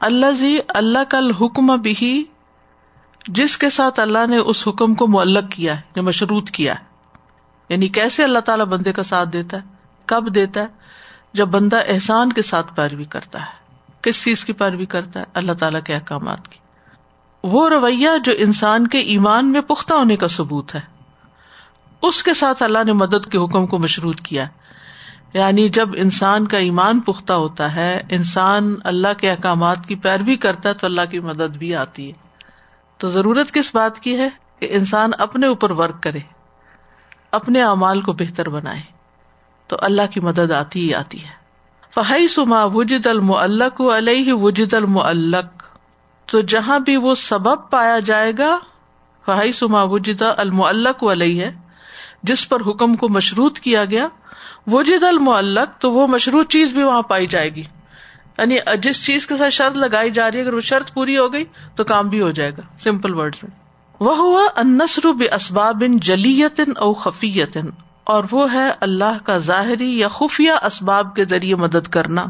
اللہ 0.00 0.30
زی 0.30 0.58
اللہ 0.68 1.04
کا 1.08 1.18
حکم 1.40 1.66
بھی 1.66 2.24
جس 3.28 3.58
کے 3.58 3.70
ساتھ 3.70 4.00
اللہ 4.00 4.26
نے 4.30 4.36
اس 4.36 4.68
حکم 4.68 4.94
کو 4.94 5.08
معلق 5.08 5.50
کیا 5.50 5.76
ہے 5.76 5.80
یا 5.96 6.02
مشروط 6.02 6.50
کیا 6.50 6.74
ہے۔ 6.74 6.84
یعنی 7.68 7.88
کیسے 7.88 8.24
اللہ 8.24 8.38
تعالیٰ 8.38 8.66
بندے 8.66 8.92
کا 8.92 9.02
ساتھ 9.02 9.28
دیتا 9.28 9.56
ہے، 9.56 9.62
کب 10.06 10.34
دیتا 10.34 10.60
ہے 10.60 10.83
جب 11.34 11.48
بندہ 11.48 11.78
احسان 11.86 12.32
کے 12.32 12.42
ساتھ 12.42 12.76
پیروی 12.76 13.04
کرتا 13.04 13.40
ہے، 13.40 13.64
کس 14.02 14.24
چیز 14.24 14.44
کی 14.44 14.52
پیروی 14.52 14.86
کرتا 14.86 15.20
ہے؟ 15.20 15.24
اللہ 15.34 15.52
تعالیٰ 15.52 15.82
کے 15.82 15.94
احکامات 15.94 16.48
کی۔ 16.48 16.58
وہ 17.44 17.68
رویہ 17.68 18.08
جو 18.24 18.32
انسان 18.38 18.86
کے 18.86 18.98
ایمان 18.98 19.52
میں 19.52 19.60
پختہ 19.60 19.94
ہونے 19.94 20.16
کا 20.16 20.28
ثبوت 20.28 20.74
ہے۔ 20.74 20.80
اس 22.02 22.22
کے 22.22 22.34
ساتھ 22.34 22.62
اللہ 22.62 22.78
نے 22.86 22.92
مدد 22.92 23.30
کے 23.32 23.38
حکم 23.38 23.66
کو 23.66 23.78
مشروط 23.78 24.20
کیا 24.20 24.46
یعنی 25.34 25.68
جب 25.68 25.88
انسان 25.96 26.46
کا 26.46 26.58
ایمان 26.58 27.00
پختہ 27.00 27.32
ہوتا 27.32 27.74
ہے، 27.74 28.02
انسان 28.08 28.74
اللہ 28.84 29.08
کے 29.18 29.30
احکامات 29.30 29.86
کی 29.86 29.94
پیروی 29.94 30.36
کرتا 30.36 30.68
ہے 30.68 30.74
تو 30.74 30.86
اللہ 30.86 31.00
کی 31.10 31.18
مدد 31.18 31.56
بھی 31.56 31.76
آتی 31.76 32.08
ہے۔ 32.08 32.12
تو 32.98 33.10
ضرورت 33.10 33.52
کس 33.52 33.74
بات 33.74 33.98
کی 33.98 34.18
ہے؟ 34.18 34.28
کہ 34.58 34.68
انسان 34.70 35.10
اپنے 35.18 35.46
اوپر 35.46 35.70
ورک 35.70 36.02
کرے، 36.02 36.18
اپنے 37.30 37.62
اعمال 37.62 38.00
کو 38.00 38.12
بہتر 38.12 38.48
بنائے۔ 38.48 38.93
تو 39.66 39.76
اللہ 39.80 40.02
کی 40.10 40.20
مدد 40.20 40.50
آتی 40.50 40.80
ہی 40.80 40.94
آتی 40.94 41.24
ہے۔ 41.24 41.44
فہی 41.94 42.28
سما 42.28 42.64
وجد 42.64 43.06
المعلق 43.06 43.80
علیہ 43.80 44.32
وجد 44.32 44.74
المعلق 44.74 45.62
تو 46.26 46.40
جہاں 46.40 46.78
بھی 46.78 46.96
وہ 46.96 47.14
سبب 47.14 47.70
پایا 47.70 47.98
جائے 47.98 48.32
گا 48.38 48.58
فہی 49.26 49.52
سما 49.52 49.82
وجد 49.82 50.22
المعلق 50.36 51.04
علیہ 51.04 51.44
ہے 51.44 51.52
جس 52.22 52.48
پر 52.48 52.60
حکم 52.60 52.94
کو 52.94 53.08
مشروط 53.08 53.58
کیا 53.58 53.84
گیا 53.84 54.08
وہ 54.66 54.82
جد 54.82 55.02
المعلق 55.02 55.80
تو 55.80 55.92
وہ 55.92 56.06
مشروط 56.06 56.50
چیز 56.50 56.72
بھی 56.72 56.82
وہاں 56.82 57.02
پائی 57.02 57.26
جائے 57.26 57.54
گی۔ 57.54 57.62
یعنی 58.38 58.56
جس 58.82 59.06
چیز 59.06 59.26
کے 59.26 59.36
ساتھ 59.36 59.54
شرط 59.54 59.76
لگائی 59.76 60.10
جا 60.10 60.30
رہی 60.30 60.38
ہے، 60.38 60.42
اگر 60.42 60.54
وہ 60.54 60.60
شرط 60.60 60.94
پوری 60.94 61.18
ہو 61.18 61.32
گئی 61.32 61.44
تو 61.76 61.84
کام 61.84 62.08
بھی 62.08 62.20
ہو 62.20 62.30
جائے 62.30 62.50
گا۔ 62.50 62.62
سمپل 62.78 63.14
ورڈ 63.14 63.36
میں۔ 63.42 63.60
وہ 64.00 64.16
ہوا 64.16 64.42
انسر 64.56 65.12
بے 65.12 65.34
اسباب 65.34 65.82
جلیت 66.02 66.60
او 66.76 66.94
خفیت 66.94 67.56
اور 68.04 68.24
وہ 68.30 68.52
ہے 68.52 68.72
اللہ 68.80 69.24
کا 69.24 69.38
ظاہری 69.38 69.98
یا 69.98 70.08
خفیہ 70.08 70.52
اسباب 70.62 71.14
کے 71.14 71.24
ذریعے 71.24 71.54
مدد 71.54 71.86
کرنا۔ 71.86 72.26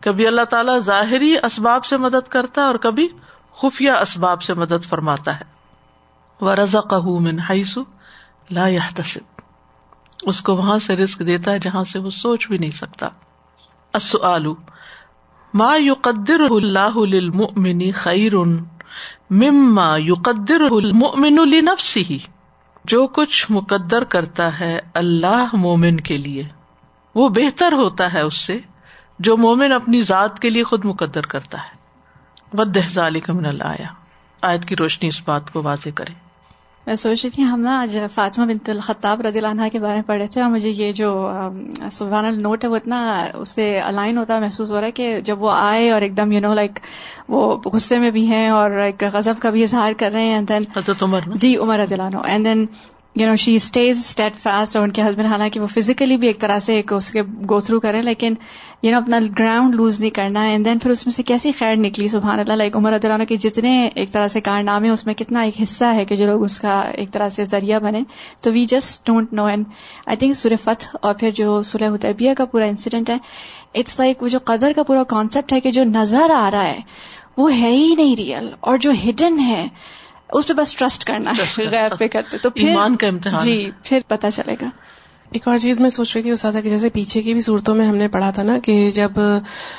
کبھی 0.00 0.26
اللہ 0.26 0.44
تعالیٰ 0.44 0.78
ظاہری 0.78 1.36
اسباب 1.36 1.84
سے 1.84 1.96
مدد 1.96 2.28
کرتا 2.28 2.60
ہے 2.60 2.66
اور 2.66 2.74
کبھی 2.74 3.08
خفیہ 3.52 3.90
اسباب 3.90 4.42
سے 4.42 4.54
مدد 4.54 4.88
فرماتا 4.88 5.40
ہے۔ 5.40 5.44
وہ 6.40 6.54
رضا 6.54 6.98
من 7.20 7.38
حیث 7.40 7.78
لا 8.50 8.68
يحتسب۔ 8.68 9.40
اس 10.22 10.40
کو 10.40 10.56
وہاں 10.56 10.78
سے 10.78 10.96
رسک 10.96 11.18
دیتا 11.18 11.50
ہے 11.50 11.58
جہاں 11.58 11.84
سے 11.84 11.98
وہ 11.98 12.10
سوچ 12.10 12.48
بھی 12.48 12.58
نہیں 12.58 12.70
سکتا۔ 12.70 13.08
ما 15.54 15.76
يقدر 15.76 16.40
اللہ 16.50 16.96
للمؤمن 16.96 17.92
خیر 17.92 18.34
مما 19.30 19.96
يقدر 19.96 20.60
المؤمن 20.60 21.36
لنفسه؟ 21.50 22.39
جو 22.90 23.06
کچھ 23.06 23.46
مقدر 23.50 24.04
کرتا 24.04 24.60
ہے 24.60 24.78
اللہ 24.94 25.44
مومن 25.52 26.00
کے 26.00 26.18
لیے، 26.18 26.42
وہ 27.14 27.28
بہتر 27.28 27.72
ہوتا 27.72 28.12
ہے 28.12 28.20
اس 28.20 28.36
سے 28.36 28.58
جو 29.18 29.36
مومن 29.36 29.72
اپنی 29.72 30.02
ذات 30.02 30.38
کے 30.38 30.50
لیے 30.50 30.64
خود 30.64 30.84
مقدر 30.84 31.20
کرتا 31.20 31.58
ہے۔ 31.58 31.76
ود 32.52 32.78
ذالک 32.88 33.30
من 33.30 33.46
اللہ 33.46 33.82
آیت 34.42 34.64
کی 34.64 34.76
روشنی 34.76 35.08
اس 35.08 35.22
بات 35.24 35.52
کو 35.52 35.62
واضح 35.62 35.88
کرے۔ 35.94 36.29
میں 36.86 36.94
سوچ 36.94 37.22
رہی 37.22 37.30
تھی 37.30 37.44
ہم 37.44 37.60
نا 37.60 37.80
آج 37.80 37.98
فاطمہ 38.14 38.44
بنت 38.44 38.68
الخطاب 38.70 39.20
رضی 39.20 39.38
اللہ 39.38 39.48
عنہ 39.48 39.68
کے 39.72 39.78
بارے 39.78 39.94
میں 39.94 40.02
پڑھے 40.02 40.26
تھے 40.26 40.40
اور 40.40 40.50
مجھے 40.50 40.68
یہ 40.68 40.92
جو 40.92 41.30
سبحان 41.92 42.42
نوٹ 42.42 42.64
ہے 42.64 42.68
وہ 42.68 42.76
اتنا 42.76 43.26
اس 43.34 43.48
سے 43.48 43.78
الائن 43.78 44.18
ہوتا 44.18 44.38
محسوس 44.38 44.70
ہو 44.70 44.80
رہا 44.80 44.86
ہے 44.86 44.92
کہ 44.92 45.20
جب 45.20 45.42
وہ 45.42 45.50
آئے 45.50 45.90
اور 45.90 46.02
ایک 46.02 46.16
دم 46.16 46.32
یو 46.32 46.40
نو 46.40 46.54
لائک 46.54 46.78
وہ 47.28 47.56
غصے 47.64 47.98
میں 47.98 48.10
بھی 48.10 48.26
ہیں 48.26 48.48
اور 48.48 48.70
ایک 48.70 49.04
غضب 49.12 49.34
کا 49.40 49.50
بھی 49.50 49.62
اظہار 49.62 49.92
کر 49.98 50.10
رہے 50.12 50.24
ہیں 50.24 50.40
جی 51.34 51.56
عمر 51.56 51.78
رضی 51.78 51.94
اللہ 51.94 52.02
عنہ. 52.02 52.16
And 52.24 52.44
then 52.44 52.66
you 53.16 53.26
know 53.26 53.34
she 53.36 53.54
stays 53.56 53.98
steadfast 54.36 54.76
اور 54.76 54.84
ان 54.84 54.90
کے 54.90 55.02
ہسبینڈ 55.02 55.28
حالانکہ 55.28 55.60
وہ 55.60 55.66
فزیکلی 55.66 56.16
بھی 56.16 56.28
ایک 56.28 56.38
طرح 56.38 56.58
سے 56.60 56.74
ایک 56.74 56.92
اس 56.92 57.10
کے 57.10 57.22
گو 57.48 57.58
تھرو 57.60 57.80
کریں، 57.80 58.00
لیکن 58.02 58.34
یو 58.82 58.90
نو 58.90 58.98
اپنا 58.98 59.18
گراؤنڈ 59.38 59.74
لوز 59.74 59.98
نہیں 60.00 60.10
کرنا 60.10 60.42
اینڈ 60.42 60.64
دین 60.64 60.78
پھر 60.78 60.90
اس 60.90 61.06
میں 61.06 61.12
سے 61.12 61.22
کیسی 61.22 61.52
خیر 61.52 61.76
نکلی؟ 61.76 62.08
سبحان 62.08 62.40
اللہ 62.40 62.52
لائک 62.52 62.76
عمر 62.76 62.92
اللہ 62.92 63.24
کے 63.28 63.36
جتنے 63.36 63.88
ایک 63.94 64.12
طرح 64.12 64.28
سے 64.28 64.40
کارنامے 64.40 64.88
اس 64.88 65.04
میں 65.06 65.14
کتنا 65.14 65.40
ایک 65.40 65.60
حصہ 65.62 65.84
ہے 65.94 66.04
کہ 66.04 66.16
جو 66.16 66.26
لوگ 66.26 66.44
اس 66.44 66.58
کا 66.60 66.80
ایک 66.94 67.12
طرح 67.12 67.28
سے 67.28 67.44
ذریعہ 67.44 67.78
بنے۔ 67.78 68.02
تو 68.42 68.52
we 68.52 68.64
just 68.64 69.06
don't 69.06 69.32
know 69.32 69.44
and 69.44 69.64
I 70.06 70.16
think 70.16 70.36
سورہ 70.36 70.62
فتح 70.64 70.96
اور 71.02 71.14
پھر 71.14 71.30
جو 71.30 71.62
سلح 71.62 71.88
حدیبیہ 71.88 72.34
کا 72.34 72.44
پورا 72.44 72.64
انسیڈنٹ 72.64 73.10
ہے 73.10 73.16
اٹس 73.74 73.98
لائک 73.98 74.22
وہ 74.22 74.28
جو 74.28 74.38
قدر 74.44 74.72
کا 74.76 74.82
پورا 74.82 75.02
کانسیپٹ 75.08 75.52
ہے 75.52 75.60
کہ 75.60 75.70
جو 75.70 75.84
نظر 75.84 76.30
آ 76.30 76.50
رہا 76.50 76.66
ہے، 76.66 76.78
وہ 77.36 77.52
ہے 77.52 77.70
ہی 77.70 77.94
نہیں 77.94 78.16
ریئل 78.16 78.50
اور 78.60 78.78
جو 78.78 78.90
ہڈن 79.04 79.38
ہے 79.40 79.66
اس 80.32 80.46
پہ 80.46 80.52
بس 80.52 80.74
ٹرسٹ 80.74 81.04
کرنا 81.04 81.30
ہے 81.30 81.68
غیر 81.70 81.94
پہ 81.98 82.08
کرتے 82.08 82.38
تو 82.38 82.50
پھر 82.50 82.68
ایمان 82.68 82.96
کا 82.96 83.06
امتحان 83.06 83.44
جی 83.44 83.70
پھر 83.84 84.00
پتا 84.08 84.30
چلے 84.30 84.54
گا۔ 84.60 84.66
ایک 85.30 85.48
اور 85.48 85.58
چیز 85.58 85.80
میں 85.80 85.90
سوچ 85.90 86.14
رہی 86.14 86.22
تھی 86.22 86.30
استاد 86.30 86.52
کہ 86.62 86.70
جیسے 86.70 86.88
پیچھے 86.88 87.22
کی 87.22 87.34
بھی 87.34 87.42
صورتوں 87.42 87.74
میں 87.74 87.86
ہم 87.86 87.96
نے 87.96 88.08
پڑھا 88.08 88.30
تھا 88.30 88.42
نا 88.42 88.58
کہ 88.58 88.90
جب 88.90 89.12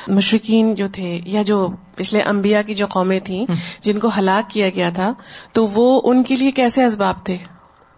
مشرقین 0.08 0.74
جو 0.74 0.88
تھے 0.92 1.20
یا 1.26 1.42
جو 1.42 1.68
پچھلے 1.96 2.22
انبیاء 2.22 2.62
کی 2.62 2.76
جو 2.76 2.86
قومیں 2.86 3.20
تھیں 3.20 3.46
جن 3.82 4.00
کو 4.00 4.10
ہلاک 4.18 4.50
کیا 4.50 4.70
گیا 4.70 4.90
تھا 4.90 5.14
تو 5.54 5.66
وہ 5.66 6.02
ان 6.04 6.24
کے 6.24 6.36
لیے 6.36 6.52
کیسے 6.52 6.86
اسباب 6.86 7.16
تھے؟ 7.24 7.38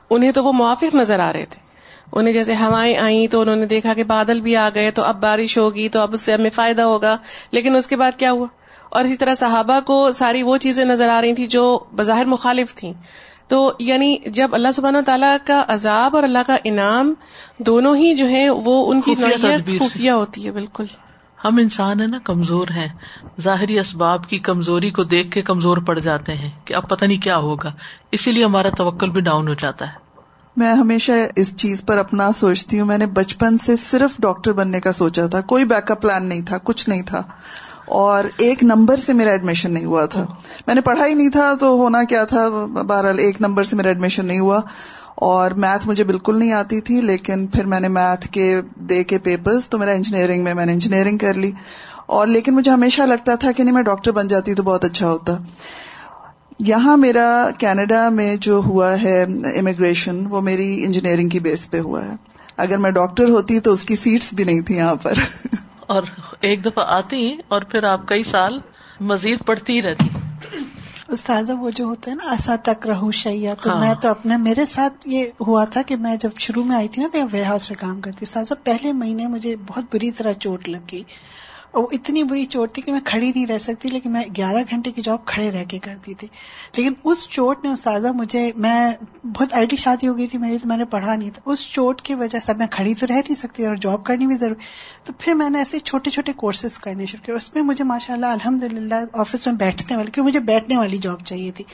انہیں 0.09 0.31
تو 0.31 0.43
وہ 0.43 0.53
موافق 0.53 0.95
نظر 0.95 1.19
آ 1.19 1.33
رہے 1.33 1.45
تھے۔ 1.49 1.63
انہیں 2.11 2.33
جیسے 2.33 2.55
ہوائیں 2.55 2.97
آئیں 2.97 3.27
تو 3.27 3.41
انہوں 3.41 3.55
نے 3.55 3.65
دیکھا 3.65 3.93
کہ 3.93 4.03
بادل 4.03 4.41
بھی 4.41 4.55
آ 4.55 4.69
گئے 4.75 4.91
تو 4.91 5.03
اب 5.03 5.21
بارش 5.21 5.57
ہوگی 5.57 5.89
تو 5.89 5.99
اب 5.99 6.13
اس 6.13 6.21
سے 6.21 6.33
ہمیں 6.33 6.49
فائدہ 6.49 6.81
ہوگا۔ 6.81 7.17
لیکن 7.51 7.75
اس 7.75 7.87
کے 7.87 7.95
بعد 7.95 8.11
کیا 8.17 8.31
ہوا؟ 8.31 8.47
اور 8.93 9.03
اسی 9.03 9.15
طرح 9.15 9.33
صحابہ 9.33 9.79
کو 9.79 10.11
ساری 10.11 10.43
وہ 10.43 10.57
چیزیں 10.57 10.85
نظر 10.85 11.09
آ 11.09 11.21
رہی 11.21 11.35
تھی 11.35 11.47
جو 11.47 11.79
بظاہر 11.95 12.25
مخالف 12.25 12.75
تھیں۔ 12.75 12.93
تو 13.47 13.73
یعنی 13.79 14.17
جب 14.25 14.49
اللہ 14.51 14.71
سبحانہ 14.73 14.97
تعالیٰ 15.05 15.37
کا 15.47 15.63
عذاب 15.67 16.15
اور 16.15 16.23
اللہ 16.23 16.37
کا 16.47 16.57
انعام 16.63 17.13
دونوں 17.57 17.95
ہی 17.97 18.15
جو 18.15 18.29
ہے 18.29 18.49
وہ 18.49 18.91
ان 18.91 19.01
کی 19.01 19.15
خفیہ 19.79 20.11
ہوتی 20.11 20.45
ہے 20.45 20.51
بالکل۔ 20.51 20.85
ہم 21.45 21.57
انسان 21.57 21.99
ہیں 21.99 22.07
نا 22.07 22.17
کمزور 22.23 22.67
ہیں۔ 22.67 22.87
ظاہری 23.41 23.79
اسباب 23.79 24.29
کی 24.29 24.39
کمزوری 24.39 24.89
کو 24.89 25.03
دیکھ 25.03 25.31
کے 25.31 25.41
کمزور 25.41 25.77
پڑ 25.77 25.99
جاتے 25.99 26.33
ہیں 26.33 26.51
کہ 26.65 26.73
اب 26.73 26.89
پتہ 26.89 27.05
نہیں 27.05 27.21
کیا 27.21 27.37
ہوگا۔ 27.37 27.71
اسی 28.11 28.31
لیے 28.31 28.45
ہمارا 28.45 28.69
توکل 28.69 29.09
بھی 29.09 29.21
ڈاؤن 29.21 29.47
ہو 29.47 29.53
جاتا 29.53 29.87
ہے۔ 29.87 30.03
میں 30.57 30.73
ہمیشہ 30.73 31.11
اس 31.35 31.55
چیز 31.57 31.85
پر 31.85 31.97
اپنا 31.97 32.31
سوچتی 32.31 32.79
ہوں۔ 32.79 32.87
میں 32.87 32.97
نے 32.97 33.05
بچپن 33.05 33.57
سے 33.57 33.75
صرف 33.91 34.17
ڈاکٹر 34.19 34.51
بننے 34.51 34.79
کا 34.79 34.93
سوچا 34.93 35.25
تھا 35.25 35.41
کوئی 35.41 35.65
بیک 35.65 35.91
اپ 35.91 36.01
پلان 36.01 36.25
نہیں 36.25 36.41
تھا 36.41 36.57
کچھ 36.63 36.89
نہیں 36.89 37.01
تھا۔ 37.01 37.23
اور 37.87 38.25
ایک 38.37 38.63
نمبر 38.63 38.97
سے 38.97 39.13
میرا 39.13 39.31
ایڈمیشن 39.31 39.71
نہیں 39.71 39.85
ہوا 39.85 40.05
تھا۔ 40.05 40.25
میں 40.67 40.75
نے 40.75 40.81
پڑھا 40.81 41.07
ہی 41.07 41.13
نہیں 41.13 41.29
تھا 41.29 41.53
تو 41.59 41.75
ہونا 41.75 42.03
کیا 42.03 42.23
تھا؟ 42.23 42.49
بہرحال 42.65 43.19
ایک 43.19 43.41
نمبر 43.41 43.63
سے 43.63 43.75
میرا 43.75 43.87
ایڈمیشن 43.87 44.25
نہیں 44.25 44.39
ہوا۔ 44.39 44.59
اور 45.15 45.51
میتھ 45.51 45.87
مجھے 45.87 46.03
بالکل 46.03 46.39
نہیں 46.39 46.51
آتی 46.51 46.81
تھی، 46.81 47.01
لیکن 47.01 47.47
پھر 47.47 47.65
میں 47.65 47.79
نے 47.79 47.87
میتھ 47.87 48.27
کے 48.27 48.61
دے 48.75 49.03
کے 49.03 49.17
پیپرز 49.17 49.69
تو 49.69 49.77
میرا 49.77 49.91
انجینئرنگ 49.91 50.43
میں 50.43 50.53
میں 50.53 50.65
نے 50.65 50.73
انجینئرنگ 50.73 51.17
کر 51.17 51.33
لی۔ 51.33 51.51
اور 52.05 52.27
لیکن 52.27 52.53
مجھے 52.53 52.71
ہمیشہ 52.71 53.01
لگتا 53.01 53.35
تھا 53.35 53.51
کہ 53.51 53.63
نہیں، 53.63 53.73
میں 53.73 53.81
ڈاکٹر 53.81 54.11
بن 54.11 54.27
جاتی 54.27 54.53
تو 54.53 54.63
بہت 54.63 54.85
اچھا 54.85 55.09
ہوتا۔ 55.09 55.35
یہاں 56.59 56.97
میرا 56.97 57.49
کینیڈا 57.57 58.09
میں 58.09 58.35
جو 58.35 58.61
ہوا 58.65 59.01
ہے 59.01 59.21
امیگریشن 59.59 60.25
وہ 60.29 60.41
میری 60.41 60.85
انجینئرنگ 60.85 61.29
کی 61.29 61.39
بیس 61.39 61.71
پہ 61.71 61.79
ہوا 61.79 62.05
ہے۔ 62.05 62.13
اگر 62.57 62.77
میں 62.77 62.91
ڈاکٹر 62.91 63.29
ہوتی 63.29 63.59
تو 63.59 63.73
اس 63.73 63.83
کی 63.83 63.95
سیٹس 63.95 64.33
بھی 64.33 64.43
نہیں 64.43 64.61
تھی 64.61 64.75
یہاں 64.75 64.95
پر۔ 64.95 65.13
اور 65.87 66.03
ایک 66.41 66.65
دفعہ 66.65 66.85
آتی 66.87 67.37
اور 67.47 67.61
پھر 67.61 67.83
آپ 67.83 68.07
کئی 68.07 68.23
سال 68.23 68.59
مزید 68.99 69.39
پڑھتی 69.45 69.81
رہتی۔ 69.81 70.09
استاذہ 71.07 71.51
وہ 71.51 71.69
جو 71.69 71.85
ہوتا 71.85 72.11
ہے 72.11 72.15
نا 72.15 72.31
ایسا 72.31 72.55
تک 72.63 72.87
رہو 72.87 73.11
شیا 73.11 73.53
تو 73.53 73.69
ہاں۔ 73.69 73.79
میں 73.79 73.93
تو 74.01 74.09
اپنے 74.09 74.37
میرے 74.37 74.65
ساتھ 74.65 74.97
یہ 75.05 75.25
ہوا 75.47 75.65
تھا 75.65 75.81
کہ 75.81 75.95
میں 75.95 76.15
جب 76.15 76.29
شروع 76.39 76.63
میں 76.63 76.75
آئی 76.75 76.87
تھی 76.87 77.01
نا 77.01 77.07
تو 77.13 77.19
ویئر 77.31 77.45
ہاؤس 77.45 77.69
میں 77.69 77.81
کام 77.81 78.01
کرتی۔ 78.01 78.17
استاذہ 78.21 78.53
پہلے 78.63 78.93
مہینے 78.93 79.27
مجھے 79.27 79.55
بہت 79.67 79.83
بری 79.93 80.11
طرح 80.11 80.33
چوٹ 80.33 80.69
لگ 80.69 80.77
گئی۔ 80.91 81.03
اور 81.73 81.83
اتنی 81.91 82.23
بری 82.23 82.45
چوٹ 82.45 82.73
تھی 82.73 82.81
کہ 82.81 82.91
میں 82.91 82.99
کھڑی 83.05 83.31
نہیں 83.35 83.45
رہ 83.45 83.57
سکتی، 83.57 83.89
لیکن 83.89 84.11
میں 84.11 84.23
گیارہ 84.37 84.57
گھنٹے 84.69 84.91
کی 84.91 85.01
جاب 85.01 85.25
کھڑے 85.25 85.51
رہ 85.51 85.63
کے 85.63 85.77
کرتی 85.77 86.13
تھی۔ 86.13 86.27
لیکن 86.77 86.93
اس 87.03 87.29
چوٹ 87.29 87.63
نے 87.63 87.69
استاذہ، 87.69 88.07
مجھے، 88.07 88.51
میں 88.55 88.91
بہت 89.23 89.53
ارلی 89.53 89.75
شادی 89.75 90.07
ہو 90.07 90.17
گئی 90.17 90.27
تھی 90.27 90.39
میری 90.39 90.57
تو 90.57 90.67
میں 90.67 90.77
نے 90.77 90.85
پڑھا 90.85 91.15
نہیں 91.15 91.29
تھا۔ 91.29 91.41
اس 91.45 91.59
چوٹ 91.59 92.01
کی 92.01 92.15
وجہ 92.15 92.39
سے 92.39 92.51
میں 92.59 92.67
کھڑی 92.67 92.93
تو 92.93 93.07
رہ 93.07 93.13
نہیں 93.13 93.35
سکتی 93.35 93.65
اور 93.65 93.75
جاب 93.75 94.03
کرنی 94.03 94.27
بھی 94.27 94.35
ضروری۔ 94.35 94.63
تو 95.03 95.13
پھر 95.19 95.33
میں 95.33 95.49
نے 95.49 95.57
ایسے 95.57 95.79
چھوٹے 95.79 96.09
چھوٹے 96.09 96.33
کورسز 96.33 96.79
کرنے 96.79 97.05
شروع 97.05 97.25
کیے 97.25 97.35
اس 97.35 97.55
میں 97.55 97.63
مجھے 97.63 97.83
ماشاء 97.83 98.13
اللہ 98.13 98.25
الحمد 98.25 98.63
للہ 98.63 98.95
آفس 99.13 99.47
میں 99.47 99.55
بیٹھنے 99.55 99.95
والی، 99.97 100.11
کیونکہ 100.11 100.27
مجھے 100.27 100.39
بیٹھنے 100.39 100.77
والی 100.77 100.97
جاب 100.97 101.23
چاہیے 101.25 101.51
تھی۔ 101.51 101.65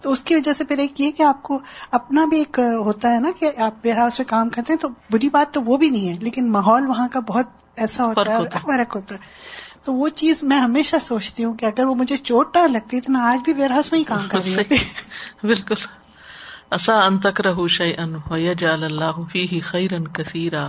تو 0.00 0.12
اس 0.12 0.24
کی 0.24 0.34
وجہ 0.34 0.52
سے 0.52 0.64
پھر 0.64 0.78
ایک 0.78 1.00
یہ 1.00 1.10
کہ 1.10 1.22
آپ 1.22 1.42
کو 1.42 1.58
اپنا 1.90 2.24
بھی 2.24 2.38
ایک 2.38 2.58
ہوتا 2.84 3.14
ہے 3.14 3.20
نا 3.20 3.30
کہ 3.40 3.50
آپ 3.56 3.74
ویئر 3.84 3.96
ہاؤس 3.96 4.18
میں 4.18 4.26
کام 4.26 4.48
کرتے 4.48 4.72
ہیں 4.72 4.80
تو 4.80 4.88
بری 5.10 5.28
بات 5.28 5.54
تو 5.54 5.62
وہ 5.62 5.76
بھی 5.76 5.90
نہیں 5.90 6.08
ہے 6.08 6.14
لیکن 6.20 6.52
ماحول 6.52 6.86
وہاں 6.86 7.08
کا 7.08 7.20
بہت 7.20 7.46
ایسا 7.76 8.04
ہوتا 8.04 8.32
ہے 8.32 8.58
فرق 8.62 8.96
ہوتا 8.96 9.14
ہے۔ 9.14 9.20
تو 9.82 9.94
وہ 9.94 10.08
چیز 10.08 10.42
میں 10.42 10.58
ہمیشہ 10.58 10.96
سوچتی 11.00 11.44
ہوں 11.44 11.54
کہ 11.54 11.66
اگر 11.66 11.86
وہ 11.86 11.94
مجھے 11.94 12.16
چوٹ 12.16 12.54
ڈال 12.54 12.72
لگتی 12.72 13.00
تو 13.00 13.12
میں 13.12 13.20
آج 13.20 13.38
بھی 13.44 13.52
ویئر 13.52 13.70
ہاؤس 13.70 13.92
میں 13.92 13.98
ہی 13.98 14.04
کام 14.04 14.28
کر 14.28 14.38
رہی 14.44 14.54
ہوتی 14.54 14.76
بالکل۔ 15.44 15.74
اصا 16.70 17.00
انتک 17.00 17.40
رہ 17.40 17.66
شی 17.66 17.92
ان 17.98 18.14
جال 18.58 18.84
اللہ 18.84 19.20
فی 19.32 19.60
خیر 19.60 19.90
کثیرا۔ 20.12 20.68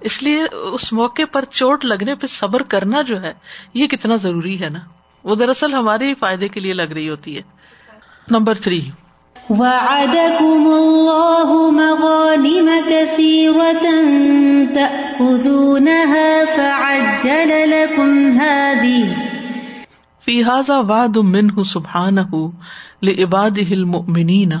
اس 0.00 0.22
لیے 0.22 0.44
اس 0.72 0.92
موقع 0.92 1.22
پر 1.32 1.44
چوٹ 1.50 1.84
لگنے 1.84 2.14
پہ 2.14 2.26
صبر 2.26 2.62
کرنا 2.62 3.02
جو 3.02 3.22
ہے 3.22 3.32
یہ 3.74 3.86
کتنا 3.86 4.16
ضروری 4.16 4.62
ہے 4.62 4.68
نا؟ 4.68 4.78
وہ 5.24 5.34
دراصل 5.34 5.74
ہمارے 5.74 6.14
فائدے 6.14 6.48
کے 6.48 6.60
لیے 6.60 6.72
لگ 6.72 6.92
رہی 6.92 7.08
ہوتی 7.08 7.36
ہے۔ 7.36 7.55
Number 8.30 8.54
three. 8.54 8.90
وعدكم 9.50 10.64
الله 10.66 11.50
مغانم 11.70 12.68
كثيرة 12.88 13.84
تأخذونها 14.74 16.28
فعجل 16.56 17.70
لكم 17.70 18.28
هذه 18.40 19.04
في 20.20 20.44
هذا 20.44 20.78
وعد 20.78 21.18
منه 21.18 21.64
سبحانه 21.64 22.52
لعباده 23.02 23.74
المؤمنين 23.74 24.58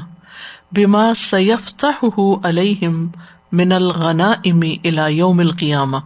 بما 0.72 1.14
سيفتحه 1.14 2.40
عليهم 2.44 3.06
من 3.52 3.72
الغنائم 3.72 4.62
إلى 4.84 5.18
يوم 5.18 5.40
القيامة۔ 5.40 6.02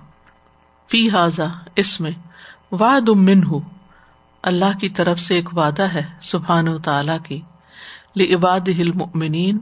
في 0.88 1.10
هذا 1.10 1.50
اسم 1.78 2.06
وعد 2.72 3.10
منه 3.10 3.62
اللہ 4.42 4.78
کی 4.80 4.88
طرف 4.88 5.20
سے 5.20 5.34
ایک 5.34 5.58
وعدہ 5.58 5.82
ہے 5.82 6.02
سبحان 6.22 6.68
و 6.68 6.78
تعالی 6.78 7.12
کی 7.22 7.40
لباد 8.16 8.68
المؤمنین، 8.68 9.58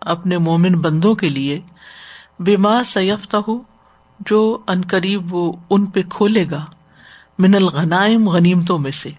اپنے 0.00 0.38
مومن 0.38 0.80
بندوں 0.80 1.14
کے 1.14 1.28
لیے 1.28 1.60
بیما 2.40 2.84
سیفتا 2.84 3.38
جو 4.20 4.58
ان 4.68 4.82
قریب 4.82 5.34
وہ 5.34 5.52
ان 5.70 5.86
پہ 5.86 6.02
کھولے 6.02 6.50
گا، 6.50 6.64
من 7.38 7.54
الغنائم 7.54 8.28
غنیمتوں 8.28 8.78
میں 8.78 8.90
سے 8.90 9.10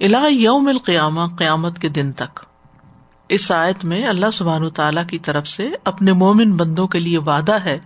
الا 0.00 0.22
یوم 0.30 0.68
القیامہ، 0.68 1.20
قیامت 1.38 1.78
کے 1.78 1.88
دن 1.88 2.12
تک۔ 2.12 2.40
اس 3.28 3.50
آیت 3.50 3.84
میں 3.84 4.06
اللہ 4.06 4.30
سبحان 4.32 4.62
و 4.62 4.70
تعالی 4.70 5.00
کی 5.08 5.18
طرف 5.18 5.46
سے 5.46 5.70
اپنے 5.84 6.12
مومن 6.12 6.56
بندوں 6.56 6.88
کے 6.88 6.98
لیے 6.98 7.18
وعدہ 7.18 7.58
ہے 7.64 7.78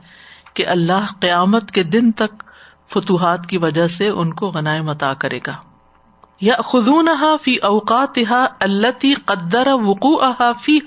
کہ 0.55 0.66
اللہ 0.66 1.12
قیامت 1.20 1.70
کے 1.70 1.83
دن 1.83 2.12
تک 2.12 2.42
فتوحات 2.88 3.46
کی 3.46 3.59
وجہ 3.59 3.87
سے 3.88 4.09
ان 4.09 4.33
کو 4.33 4.50
غنائم 4.50 4.88
عطا 4.88 5.14
کرے 5.14 5.40
گا۔ 5.46 5.73
یا 6.40 6.55
خزون 6.64 7.09
فی 7.42 7.57
اوقات 7.57 8.18
اللہ 8.61 9.07
قدر 9.27 9.66
وقوع 9.66 10.27
فی 10.62 10.79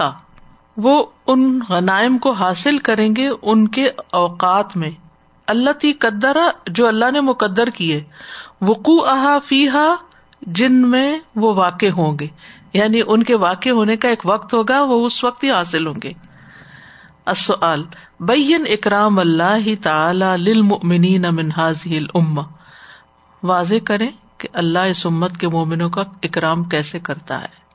وہ 0.77 1.05
ان 1.27 1.59
غنائم 1.69 2.17
کو 2.17 2.31
حاصل 2.31 2.77
کریں 2.77 3.15
گے 3.15 3.29
ان 3.41 3.67
کے 3.67 3.89
اوقات 4.11 4.77
میں۔ 4.77 4.89
اللہ 5.47 5.69
تی 5.69 5.93
قدر، 5.93 6.37
جو 6.65 6.87
اللہ 6.87 7.11
نے 7.11 7.21
مقدر 7.21 7.69
کیے۔ 7.69 8.03
وقوع 8.61 9.37
فی 9.45 9.67
جن 10.41 10.73
میں 10.73 11.19
وہ 11.35 11.53
واقع 11.53 11.85
ہوں 11.85 12.19
گے۔ 12.19 12.27
یعنی 12.73 13.01
ان 13.07 13.23
کے 13.23 13.35
واقع 13.35 13.69
ہونے 13.69 13.97
کا 13.97 14.09
ایک 14.09 14.21
وقت 14.25 14.53
ہوگا، 14.53 14.81
وہ 14.83 15.05
اس 15.05 15.23
وقت 15.23 15.43
ہی 15.43 15.51
حاصل 15.51 15.87
ہوں 15.87 15.95
گے۔ 16.03 16.11
السؤال، 17.25 17.83
بین 18.19 18.63
اکرام 18.69 19.19
اللہ 19.19 19.83
تعالی 19.83 20.37
للمؤمنین 20.37 21.21
من 21.21 21.49
هذه 21.59 21.95
الامه 21.95 22.43
واضح 23.43 23.75
کریں۔ 23.85 24.26
کہ 24.37 24.47
اللہ 24.53 24.79
اس 24.79 25.05
امت 25.05 25.37
کے 25.37 25.47
مومنوں 25.47 25.89
کا 25.89 26.03
اکرام 26.23 26.63
کیسے 26.63 26.99
کرتا 26.99 27.41
ہے؟ 27.41 27.67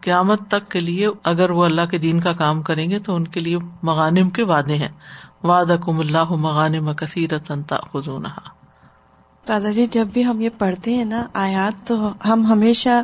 قیامت 0.00 0.40
تک 0.48 0.70
کے 0.70 0.80
لیے 0.80 1.08
اگر 1.24 1.50
وہ 1.50 1.64
اللہ 1.64 1.86
کے 1.90 1.98
دین 1.98 2.20
کا 2.20 2.32
کام 2.32 2.62
کریں 2.62 2.90
گے 2.90 2.98
تو 2.98 3.14
ان 3.14 3.26
کے 3.26 3.40
لیے 3.40 3.56
مغانم 3.82 4.30
کے 4.30 4.42
وعدے 4.42 4.76
ہیں۔ 4.76 4.88
وعد 5.42 5.70
کم 5.84 6.00
اللہ 6.00 6.24
مغان 6.24 6.94
کثیر 6.94 7.30
دادا 9.48 9.70
جی 9.70 9.86
جب 9.86 10.06
بھی 10.12 10.24
ہم 10.24 10.40
یہ 10.40 10.48
پڑھتے 10.58 10.94
ہیں 10.94 11.04
نا 11.04 11.26
آیات، 11.34 11.86
تو 11.86 12.12
ہم 12.24 12.46
ہمیشہ 12.46 13.02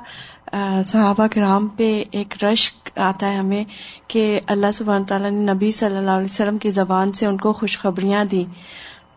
صحابہ 0.84 1.26
کرام 1.26 1.68
پہ 1.68 2.04
ایک 2.10 2.44
رشک 2.44 2.98
آتا 2.98 3.28
ہے 3.28 3.36
ہمیں 3.36 3.64
کہ 4.08 4.40
اللہ 4.46 4.72
سبحانہ 4.74 5.04
تعالیٰ 5.04 5.30
نے 5.30 5.52
نبی 5.52 5.70
صلی 5.70 5.96
اللہ 5.96 6.10
علیہ 6.10 6.30
وسلم 6.30 6.58
کی 6.58 6.70
زبان 6.70 7.12
سے 7.12 7.26
ان 7.26 7.36
کو 7.36 7.52
خوشخبریاں 7.52 8.24
دی 8.24 8.44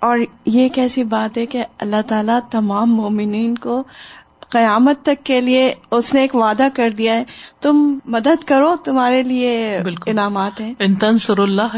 اور 0.02 0.18
یہ 0.46 0.62
ایک 0.62 0.80
ایسی 0.80 1.04
بات 1.04 1.38
ہے 1.38 1.46
کہ 1.46 1.64
اللہ 1.80 2.02
تعالیٰ 2.08 2.40
تمام 2.52 2.96
مومنین 2.96 3.56
کو 3.56 3.84
قیامت 4.50 5.02
تک 5.02 5.26
کے 5.26 5.42
لیے 5.42 5.74
اس 5.92 6.14
نے 6.14 6.22
ایک 6.22 6.36
وعدہ 6.36 6.68
کر 6.74 6.90
دیا 6.90 7.14
ہے۔ 7.14 7.24
تم 7.62 7.98
مدد 8.06 8.44
کرو 8.46 8.76
تمہارے 8.86 9.24
لیے 9.24 9.80
انعامات 10.06 10.62
ہیں۔ 10.62 10.74
ان 10.80 10.96
تنصر 10.96 11.38
اللہ 11.38 11.78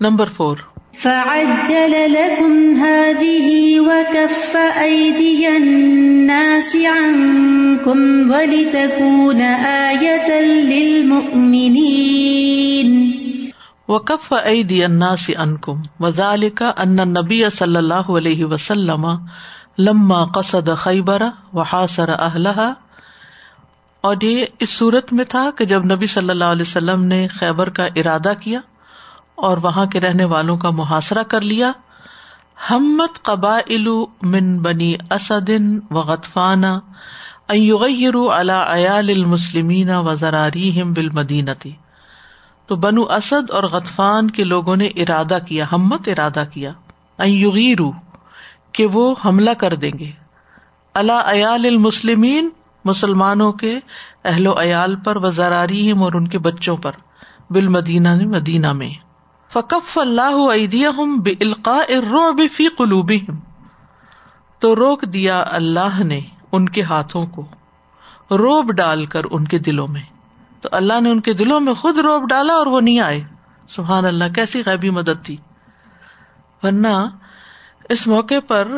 نمبر 0.00 0.28
فور۔ 0.28 0.56
فعجل 0.98 1.90
لكم 1.90 2.72
هذه 2.80 3.58
وكف 3.76 4.56
أيدي 4.80 5.46
الناس 5.46 6.76
عنكم 6.98 8.30
ولتكون 8.30 9.42
آية 9.64 10.40
للمؤمنين۔ 10.68 12.59
وكف 13.90 14.34
أيدي 14.34 14.86
الناس 14.86 15.30
عنكم 15.30 15.82
وذلك 16.00 16.62
أن 16.62 17.00
النبي 17.00 17.50
صلى 17.50 17.78
الله 17.78 18.16
عليه 18.16 18.44
وسلم 18.44 19.26
لما 19.78 20.24
قصد 20.24 20.74
خيبر 20.74 21.22
وحاصر 21.54 22.12
أهلها۔ 22.14 22.72
اور 24.00 24.16
یہ 24.22 24.44
اس 24.58 24.70
صورت 24.70 25.12
میں 25.12 25.24
تھا 25.24 25.50
کہ 25.58 25.64
جب 25.64 25.84
نبی 25.84 26.06
صلی 26.06 26.30
اللہ 26.30 26.44
علیہ 26.44 26.62
وسلم 26.62 27.04
نے 27.04 27.28
خیبر 27.28 27.68
کا 27.68 27.88
ارادہ 27.96 28.32
کیا 28.40 28.60
اور 29.34 29.56
وہاں 29.62 29.86
کے 29.86 30.00
رہنے 30.00 30.24
والوں 30.24 30.56
کا 30.56 30.70
محاصرہ 30.70 31.22
کر 31.22 31.40
لیا، 31.40 31.72
ہمت 32.70 33.22
قبا 33.22 33.58
من 34.22 34.58
بنی 34.58 34.94
اسدن 35.10 35.78
و 35.90 36.00
غطفان 36.00 36.64
عیال 37.50 39.10
المسلمین 39.10 39.90
و 39.90 40.14
زراری 40.14 40.82
بال 40.82 41.08
مدینتی 41.12 41.72
تو 42.70 42.76
بنو 42.76 43.02
اسد 43.02 43.50
اور 43.50 43.64
غطفان 43.64 44.30
کے 44.30 44.44
لوگوں 44.44 44.76
نے 44.76 44.86
ارادہ 44.86 45.38
کیا، 45.48 45.64
ہمت 45.72 46.08
ارادہ 46.08 46.44
کیا۔ 46.52 46.72
ایغیرو 47.18 47.90
کہ 48.72 48.86
وہ 48.86 49.14
حملہ 49.24 49.50
کر 49.50 49.74
دیں 49.74 49.90
گے۔ 49.98 50.10
اللہ 50.94 51.22
عیال 51.24 51.66
المسلمین، 51.66 52.48
مسلمانوں 52.84 53.52
کے 53.52 53.80
اہل 54.24 54.46
و 54.46 54.62
عیال 54.62 54.96
پر، 54.96 55.16
و 55.16 55.30
زراری 55.30 55.90
اور 55.90 56.12
ان 56.12 56.28
کے 56.28 56.38
بچوں 56.38 56.76
پر۔ 56.76 56.92
بال 57.50 57.68
مدینہ 57.68 58.08
مدینہ 58.26 58.72
میں۔ 58.72 58.90
فکف 59.52 59.98
اللہ 59.98 60.52
عیدیا 60.54 60.90
الرعب 61.64 62.40
فی 62.52 62.68
قلوبہم۔ 62.68 63.36
تو 64.58 64.76
روک 64.76 65.02
دیا 65.02 65.44
اللہ 65.46 66.02
نے 66.02 66.20
ان 66.52 66.68
کے 66.68 66.82
ہاتھوں 66.82 67.26
کو۔ 67.26 67.42
روب 68.30 68.72
ڈال 68.72 69.06
کر 69.06 69.22
ان 69.30 69.44
کے 69.44 69.58
دلوں 69.58 69.88
میں۔ 69.88 70.19
تو 70.60 70.68
اللہ 70.72 71.00
نے 71.00 71.10
ان 71.10 71.20
کے 71.20 71.32
دلوں 71.32 71.60
میں 71.60 71.74
خود 71.74 71.98
روب 71.98 72.28
ڈالا 72.28 72.52
اور 72.52 72.66
وہ 72.66 72.80
نہیں 72.80 73.00
آئے۔ 73.00 73.24
سبحان 73.68 74.04
اللہ، 74.04 74.24
کیسی 74.34 74.62
غیبی 74.66 74.90
مدد 74.90 75.24
تھی۔ 75.24 75.36
ورنہ 76.62 77.08
اس 77.88 78.06
موقع 78.06 78.34
پر 78.48 78.68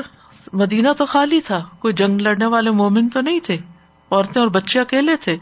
مدینہ 0.52 0.88
تو 0.98 1.06
خالی 1.06 1.40
تھا، 1.40 1.64
کوئی 1.78 1.94
جنگ 1.94 2.20
لڑنے 2.20 2.46
والے 2.46 2.70
مومن 2.70 3.08
تو 3.08 3.20
نہیں 3.20 3.40
تھے۔ 3.40 3.56
عورتیں 4.10 4.42
اور 4.42 4.50
بچے 4.50 4.80
اکیلے 4.80 5.16
تھے۔ 5.16 5.36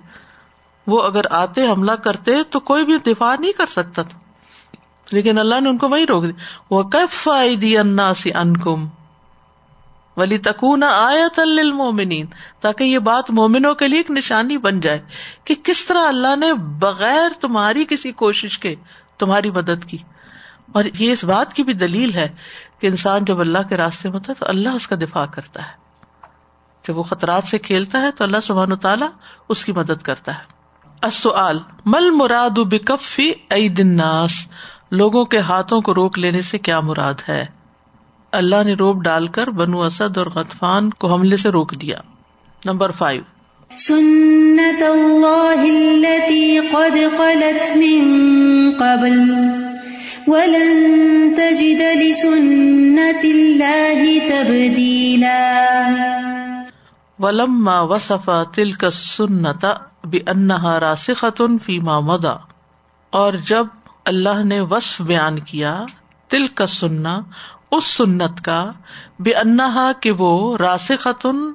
وہ 0.86 1.02
اگر 1.02 1.20
آتے، 1.30 1.68
حملہ 1.68 1.92
کرتے 1.92 2.42
تو 2.50 2.60
کوئی 2.60 2.84
بھی 2.84 2.98
دفاع 2.98 3.36
نہیں 3.38 3.52
کر 3.52 3.66
سکتا 3.66 4.02
تھا۔ 4.02 4.18
لیکن 5.12 5.38
اللہ 5.38 5.60
نے 5.60 5.68
ان 5.68 5.78
کو 5.78 5.88
وہی 5.88 6.06
روک 6.06 6.22
دیا۔ 6.22 6.64
وہ 6.70 6.82
کف 6.82 7.28
آئی 7.28 7.56
دی 7.56 7.78
انا 7.78 8.14
سی 8.14 8.32
ان 8.34 8.56
کم 8.56 8.88
ولی 10.20 10.38
تکون 10.38 10.82
آیا 10.82 11.28
تلمومنین 11.36 12.26
تاکہ 12.60 12.84
یہ 12.84 12.98
بات 12.98 13.30
مومنوں 13.30 13.74
کے 13.74 13.88
لیے 13.88 13.98
ایک 13.98 14.10
نشانی 14.10 14.58
بن 14.58 14.80
جائے 14.80 15.00
کہ 15.44 15.54
کس 15.64 15.86
طرح 15.86 16.08
اللہ 16.08 16.36
نے 16.36 16.54
بغیر 16.54 17.30
تمہاری 17.40 17.84
کسی 17.88 18.12
کوشش 18.12 18.58
کے 18.58 18.74
تمہاری 19.18 19.50
مدد 19.50 19.84
کی۔ 19.84 19.98
اور 20.72 20.84
یہ 20.98 21.12
اس 21.12 21.24
بات 21.24 21.52
کی 21.52 21.62
بھی 21.62 21.72
دلیل 21.72 22.14
ہے 22.14 22.28
کہ 22.78 22.86
انسان 22.86 23.24
جب 23.24 23.40
اللہ 23.40 23.58
کے 23.68 23.76
راستے 23.76 24.08
میں 24.08 24.18
ہوتا 24.18 24.32
ہے 24.32 24.38
تو 24.38 24.46
اللہ 24.48 24.68
اس 24.68 24.88
کا 24.88 24.96
دفاع 24.96 25.26
کرتا 25.26 25.62
ہے۔ 25.62 25.80
جب 26.88 26.98
وہ 26.98 27.02
خطرات 27.02 27.44
سے 27.44 27.58
کھیلتا 27.58 28.00
ہے 28.00 28.10
تو 28.10 28.24
اللہ 28.24 28.40
سبحان 28.42 28.76
تعالیٰ 28.76 29.08
اس 29.48 29.64
کی 29.64 29.72
مدد 29.72 30.02
کرتا 30.02 30.32
ہے۔ 30.34 30.60
مل 31.86 32.10
مراد 32.10 32.58
بکفی 32.58 33.32
عید 33.50 33.80
الناس؟ 33.80 34.32
لوگوں 34.90 35.24
کے 35.24 35.38
ہاتھوں 35.38 35.80
کو 35.80 35.94
روک 35.94 36.18
لینے 36.18 36.42
سے 36.42 36.58
کیا 36.58 36.80
مراد 36.80 37.14
ہے؟ 37.28 37.46
اللہ 38.32 38.62
نے 38.64 38.74
روپ 38.74 39.02
ڈال 39.02 39.26
کر 39.26 39.50
بنو 39.50 39.82
اسد 39.82 40.18
اور 40.18 40.26
غطفان 40.26 40.90
کو 40.90 41.14
حملے 41.14 41.36
سے 41.36 41.48
روک 41.48 41.74
دیا۔ 41.74 41.98
نمبر 42.64 42.90
فائیو 42.90 43.22
سنت 43.76 44.82
اللہ 44.82 45.60
التي 45.60 46.58
قد 46.58 47.18
خلت 47.18 47.76
من 47.76 48.04
قبل 48.78 49.30
ولن 50.26 51.34
تجد 51.36 51.80
لسنت 51.80 53.24
اللہ 53.24 54.18
تبدیلا۔ 54.30 55.66
ولما 57.18 57.80
وصف 57.80 58.30
تلك 58.54 58.84
السنت 58.84 59.64
بانها 60.04 60.78
راسخة 60.80 61.44
فيما 61.62 62.00
مضى 62.00 62.36
اور 63.10 63.32
جب 63.32 63.66
اللہ 64.04 64.44
نے 64.44 64.60
وصف 64.60 65.00
بیان 65.00 65.38
کیا 65.38 65.84
تل 66.28 66.46
کا 66.46 66.66
سننا 66.66 67.20
اس 67.70 67.84
سنت 67.84 68.44
کا 68.44 68.72
بے 69.18 69.34
انہا 69.34 69.92
کہ 69.92 70.10
وہ 70.10 70.56
راس 70.56 70.92
خاتون 71.00 71.52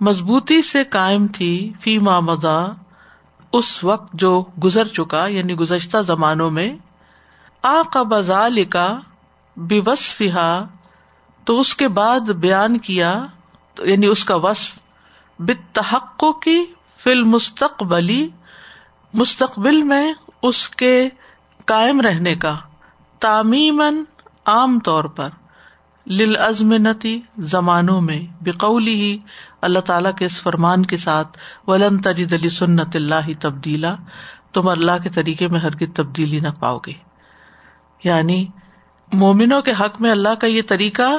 مضبوطی 0.00 0.62
سے 0.62 0.84
قائم 0.84 1.26
تھی 1.26 1.72
فی 1.80 1.98
مدا 1.98 2.66
اس 3.52 3.84
وقت 3.84 4.12
جو 4.12 4.44
گزر 4.64 4.86
چکا 4.86 5.26
یعنی 5.26 5.54
گزشتہ 5.54 5.98
زمانوں 6.06 6.50
میں۔ 6.50 6.76
آ 7.62 7.82
کا 7.82 8.48
لکھا 8.48 9.00
بے 9.56 9.80
وصفا 9.86 10.64
تو 11.44 11.60
اس 11.60 11.76
کے 11.76 11.88
بعد 11.88 12.20
بیان 12.20 12.78
کیا 12.78 13.22
یعنی 13.78 14.06
اس 14.06 14.24
کا 14.24 14.34
وصف 14.34 14.78
بتحق 15.38 16.24
کی 16.42 16.64
فل 16.96 17.22
مستقبلی 17.22 18.28
مستقبل 19.14 19.82
میں 19.82 20.12
اس 20.42 20.68
کے 20.68 21.08
قائم 21.64 22.00
رہنے 22.00 22.34
کا 22.34 22.56
تعمیمن 23.18 24.04
عام 24.46 24.78
طور 24.78 25.04
پر۔ 25.04 25.28
لل 26.06 26.36
ازمنتی 26.36 27.20
زمانوں 27.38 28.00
میں 28.00 28.20
بقولی 28.40 28.94
ہی 28.94 29.18
اللہ 29.60 29.78
تعالیٰ 29.78 30.14
کے 30.14 30.24
اس 30.24 30.42
فرمان 30.42 30.86
کے 30.86 30.96
ساتھ 30.96 31.38
ولن 31.66 31.98
تجد 31.98 32.32
علی 32.32 32.48
سنت 32.48 32.96
اللہ 32.96 33.40
تبدیلا، 33.40 33.94
تم 34.52 34.68
اللہ 34.68 34.92
کے 35.02 35.08
طریقے 35.08 35.48
میں 35.48 35.60
ہر 35.60 35.70
کی 35.70 35.86
تبدیلی 35.86 36.40
نہ 36.40 36.48
پاؤ 36.60 36.78
گے۔ 36.78 36.92
یعنی 38.04 38.46
مومنوں 39.12 39.62
کے 39.62 39.72
حق 39.80 40.00
میں 40.00 40.10
اللہ 40.10 40.34
کا 40.34 40.46
یہ 40.46 40.62
طریقہ 40.66 41.16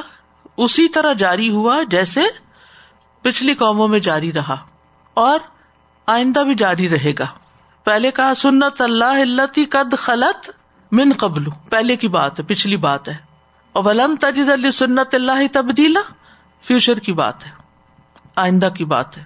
اسی 0.56 0.88
طرح 0.88 1.12
جاری 1.12 1.50
ہوا 1.50 1.82
جیسے 1.82 2.20
پچھلی 3.22 3.54
قوموں 3.54 3.88
میں 3.88 3.98
جاری 3.98 4.32
رہا 4.32 4.56
اور 5.14 5.38
آئندہ 6.06 6.40
بھی 6.40 6.54
جاری 6.54 6.88
رہے 6.88 7.12
گا۔ 7.18 7.26
پہلے 7.84 8.10
کہا 8.10 8.34
سنت 8.34 8.80
اللہ 8.80 9.04
اللہ 9.04 9.60
قد 9.70 9.94
خلط 9.98 10.50
من 10.92 11.12
قبل۔ 11.16 11.44
پہلے 11.70 11.96
کی 11.96 12.08
بات 12.08 12.40
ہے، 12.40 12.44
پچھلی 12.44 12.76
بات 12.76 13.08
ہے۔ 13.08 13.25
اور 13.76 13.84
ولن 13.84 14.16
تجد 14.16 14.50
علی 14.50 14.70
سنت 14.70 15.14
اللہ 15.14 15.46
تبدیلا؟ 15.52 16.00
فیوچر 16.62 16.98
کی 16.98 17.12
بات 17.12 17.46
ہے، 17.46 17.50
آئندہ 18.36 18.68
کی 18.74 18.84
بات 18.84 19.18
ہے۔ 19.18 19.24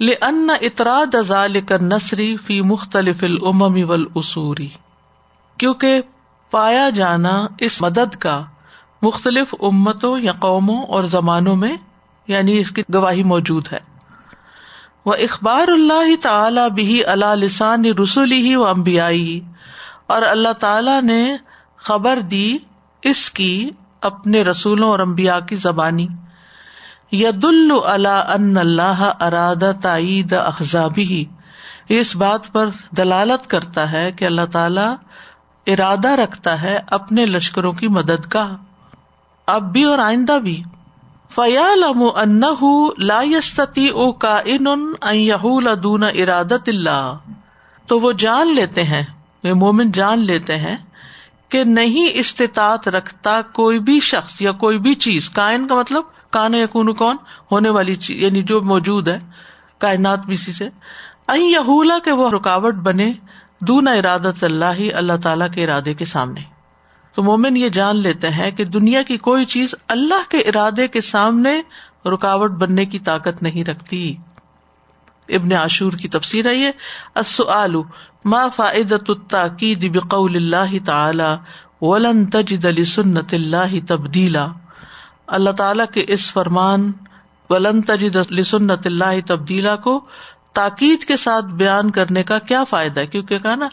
لن 0.00 0.50
اطراد 0.60 1.16
کر 1.68 1.82
نسری 1.82 2.36
فی 2.36 2.62
مختلف 2.62 3.22
العممی 3.22 3.84
ولاسوری 3.84 4.68
کیونکہ 5.58 6.00
پایا 6.50 6.90
جانا 6.90 7.46
اس 7.58 7.82
مدد 7.82 8.16
کا 8.16 8.44
مختلف 9.02 9.54
امتوں 9.60 10.18
یا 10.18 10.32
قوموں 10.32 10.82
اور 10.82 11.04
زمانوں 11.04 11.56
میں 11.56 11.76
یعنی 12.28 12.58
اس 12.58 12.70
کی 12.70 12.82
گواہی 12.94 13.22
موجود 13.22 13.68
ہے۔ 13.72 13.80
وہ 15.04 15.14
اخبار 15.14 15.68
اللہ 15.68 16.22
تعالی 16.22 16.70
بھی 16.74 17.04
اللہ 17.04 17.34
لسان 17.34 17.84
رسولی 17.84 18.36
ہی 18.36 18.56
و 18.56 18.66
امبیائی 18.66 19.40
اور 20.06 20.22
اللہ 20.22 20.52
تعالی 20.52 21.00
نے 21.00 21.36
خبر 21.76 22.18
دی 22.18 22.58
اس 23.04 23.30
کی 23.30 23.70
اپنے 24.00 24.42
رسولوں 24.42 24.88
اور 24.88 24.98
امبیا 24.98 25.40
کی 25.40 25.56
زبانی۔ 25.56 26.06
ید 27.12 27.44
اللہ 27.44 28.08
ان 28.08 28.56
اللہ 28.56 29.12
اراد 29.20 29.62
تعید 29.82 30.32
اخذابی 30.32 31.24
اس 31.88 32.16
بات 32.16 32.52
پر 32.52 32.68
دلالت 32.90 33.50
کرتا 33.50 33.92
ہے 33.92 34.12
کہ 34.12 34.24
اللہ 34.24 34.46
تعالی 34.52 34.94
ارادہ 35.72 36.08
رکھتا 36.08 36.62
ہے 36.62 36.78
اپنے 36.90 37.26
لشکروں 37.26 37.72
کی 37.72 37.88
مدد 37.88 38.26
کا۔ 38.28 38.56
اب 39.46 39.72
بھی 39.72 39.84
اور 39.84 39.98
آئندہ 39.98 40.38
بھی۔ 40.38 40.62
فیالم 41.34 42.02
ان 42.14 42.40
لا 42.98 43.22
یستتی 43.22 43.88
او 43.88 44.12
کا 44.12 44.40
ان 44.44 44.66
دون 45.82 46.02
ارادت 46.02 46.68
اللہ۔ 46.68 47.14
تو 47.86 48.00
وہ 48.00 48.12
جان 48.12 48.54
لیتے 48.54 48.82
ہیں 48.82 49.04
مومن 49.44 49.92
جان 49.92 50.18
لیتے 50.18 50.56
ہیں 50.56 50.76
کہ 51.54 51.64
نہیں 51.64 52.08
استطاعت 52.12 52.88
رکھتا 52.88 53.42
کوئی 53.42 53.78
بھی 53.78 54.00
شخص 54.00 54.40
یا 54.40 54.52
کوئی 54.52 54.78
بھی 54.78 54.94
چیز۔ 54.94 55.30
کائن 55.30 55.68
کا 55.68 55.74
مطلب 55.74 56.02
کان 56.30 56.54
یقون 56.54 56.94
کون؟ 56.94 57.16
ہونے 57.52 57.68
والی 57.68 57.96
چیز 57.96 58.22
یعنی 58.22 58.42
جو 58.42 58.60
موجود 58.60 59.08
ہے، 59.08 59.18
کائنات 59.78 60.24
بھی 60.26 60.36
سے۔ 60.36 60.68
یہولا 61.36 61.98
کے 62.04 62.12
وہ 62.12 62.30
رکاوٹ 62.30 62.74
بنے 62.74 63.12
دون 63.60 63.88
ارادت 63.88 64.44
اللہ 64.44 64.64
ہی 64.78 64.92
اللہ 64.92 65.12
تعالی 65.22 65.44
کے 65.54 65.64
ارادے 65.64 65.94
کے 65.94 66.04
سامنے۔ 66.04 66.40
تو 67.14 67.22
مومن 67.22 67.56
یہ 67.56 67.68
جان 67.68 67.96
لیتے 67.96 68.30
ہیں 68.30 68.50
کہ 68.50 68.64
دنیا 68.64 69.02
کی 69.02 69.16
کوئی 69.16 69.44
چیز 69.44 69.74
اللہ 69.88 70.30
کے 70.30 70.38
ارادے 70.38 70.88
کے 70.88 71.00
سامنے 71.00 71.60
رکاوٹ 72.08 72.50
بننے 72.50 72.84
کی 72.84 72.98
طاقت 72.98 73.42
نہیں 73.42 73.64
رکھتی۔ 73.64 74.14
ابن 75.28 75.52
عاشور 75.52 75.92
کی 75.92 76.08
تفسیر 76.08 76.46
ہے 76.46 76.54
یہ 76.54 76.70
ما 78.24 78.48
فائدت 78.48 79.10
التاکید 79.10 79.84
بقول 79.94 80.36
اللہ 80.36 80.74
تعالی 80.86 81.32
ولن 81.80 82.24
تجد 82.26 82.64
لسنت 82.64 83.34
اللہ 83.34 83.74
تبدیلا۔ 83.88 84.46
اللہ 85.26 85.50
تعالی 85.50 85.82
کے 85.92 86.04
اس 86.08 86.32
فرمان 86.32 86.92
ولن 87.50 87.82
تجد 87.82 88.16
لسنت 88.30 88.86
اللہ 88.86 89.20
تبدیلا 89.26 89.76
کو 89.76 90.00
تاکید 90.52 91.04
کے 91.04 91.16
ساتھ 91.16 91.44
بیان 91.44 91.90
کرنے 91.90 92.22
کا 92.22 92.38
کیا 92.38 92.64
فائدہ 92.64 93.00
ہے؟ 93.00 93.06
کیونکہ 93.06 93.38
کہا 93.38 93.54
نا، 93.54 93.68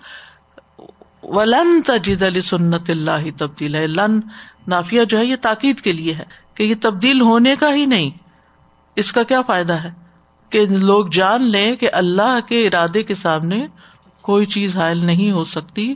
ولن 1.24 1.82
تجد 1.82 2.24
علی 2.24 2.42
سنت 2.42 2.90
اللہ 2.90 3.30
تبدیل 3.38 3.78
لن 3.92 4.20
نافیہ 4.68 5.04
جو 5.04 5.18
ہے 5.18 5.26
یہ 5.26 5.36
تاکید 5.42 5.82
کے 5.82 5.92
لیے 5.92 6.14
ہے 6.14 6.24
کہ 6.56 6.64
یہ 6.64 6.76
تبدیل 6.82 7.22
ہونے 7.22 7.56
کا 7.56 7.74
ہی 7.74 7.86
نہیں، 7.86 8.10
اس 8.96 9.12
کا 9.12 9.24
کیا 9.24 9.42
فائدہ 9.42 9.74
ہے؟ 9.74 10.01
کہ 10.52 10.66
لوگ 10.66 11.06
جان 11.06 11.44
لیں 11.44 11.76
کہ 11.76 11.90
اللہ 11.94 12.40
کے 12.48 12.68
ارادے 12.68 13.04
کے 13.04 13.16
سامنے 13.16 13.68
کوئی 14.22 14.46
چیز 14.46 14.78
حائل 14.78 15.06
نہیں 15.06 15.32
ہو 15.32 15.44
سکتی 15.44 15.96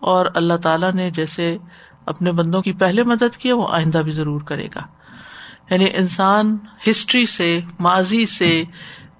اور 0.00 0.26
اللہ 0.34 0.54
تعالیٰ 0.54 0.92
نے 0.92 1.10
جیسے 1.10 1.56
اپنے 2.06 2.32
بندوں 2.32 2.62
کی 2.62 2.72
پہلے 2.72 3.02
مدد 3.02 3.36
کی 3.36 3.52
وہ 3.52 3.66
آئندہ 3.70 3.98
بھی 3.98 4.12
ضرور 4.12 4.40
کرے 4.40 4.66
گا۔ 4.74 4.80
یعنی 5.70 5.86
انسان 5.94 6.56
ہسٹری 6.90 7.26
سے، 7.26 7.60
ماضی 7.80 8.26
سے، 8.26 8.64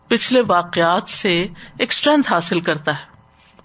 پچھلے 0.09 0.43
واقعات 0.47 1.09
سے 1.09 1.47
ایک 1.79 1.89
اسٹرینتھ 1.91 2.33
حاصل 2.33 2.61
کرتا 2.61 2.93
ہے۔ 2.93 3.05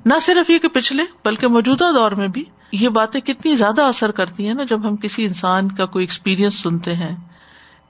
نہ 0.05 0.13
صرف 0.21 0.49
یہ 0.49 0.57
کہ 0.57 0.67
پچھلے، 0.67 1.03
بلکہ 1.25 1.47
موجودہ 1.47 1.91
دور 1.95 2.11
میں 2.11 2.27
بھی 2.27 2.43
یہ 2.71 2.89
باتیں 2.89 3.21
کتنی 3.21 3.55
زیادہ 3.55 3.81
اثر 3.81 4.11
کرتی 4.11 4.47
ہیں 4.47 4.53
نا 4.53 4.63
جب 4.63 4.87
ہم 4.87 4.95
کسی 4.95 5.25
انسان 5.25 5.71
کا 5.71 5.85
کوئی 5.85 6.03
ایکسپیرئنس 6.03 6.55
سنتے 6.55 6.93
ہیں۔ 6.93 7.15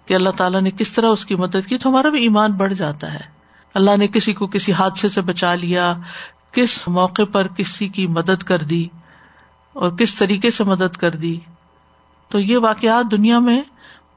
کہ 0.06 0.14
اللہ 0.14 0.30
تعالیٰ 0.30 0.62
نے 0.62 0.72
کس 0.72 0.94
طرح 0.94 1.08
اس 1.08 1.26
کی 1.26 1.36
مدد 1.36 1.68
کی 1.68 1.78
تو 1.78 1.90
ہمارا 1.90 2.10
بھی 2.10 2.22
ایمان 2.22 2.52
بڑھ 2.52 2.74
جاتا 2.74 3.14
ہے۔ 3.14 3.34
اللہ 3.74 3.98
نے 3.98 4.08
کسی 4.08 4.34
کو 4.34 4.48
کسی 4.48 4.74
حادثے 4.74 5.10
سے 5.10 5.22
بچا 5.22 5.56
لیا، 5.56 5.94
کس 6.52 6.88
موقع 6.88 7.22
پر 7.32 7.48
کسی 7.48 7.88
کی 7.88 8.08
مدد 8.08 8.44
کر 8.44 8.60
دی 8.60 8.88
اور 9.74 9.92
کس 9.92 10.16
طریقے 10.16 10.52
سے 10.52 10.64
مدد 10.64 10.96
کر 10.96 11.12
دی۔ 11.12 11.40
تو 12.30 12.40
یہ 12.40 12.58
واقعات 12.58 13.12
دنیا 13.12 13.40
میں 13.40 13.62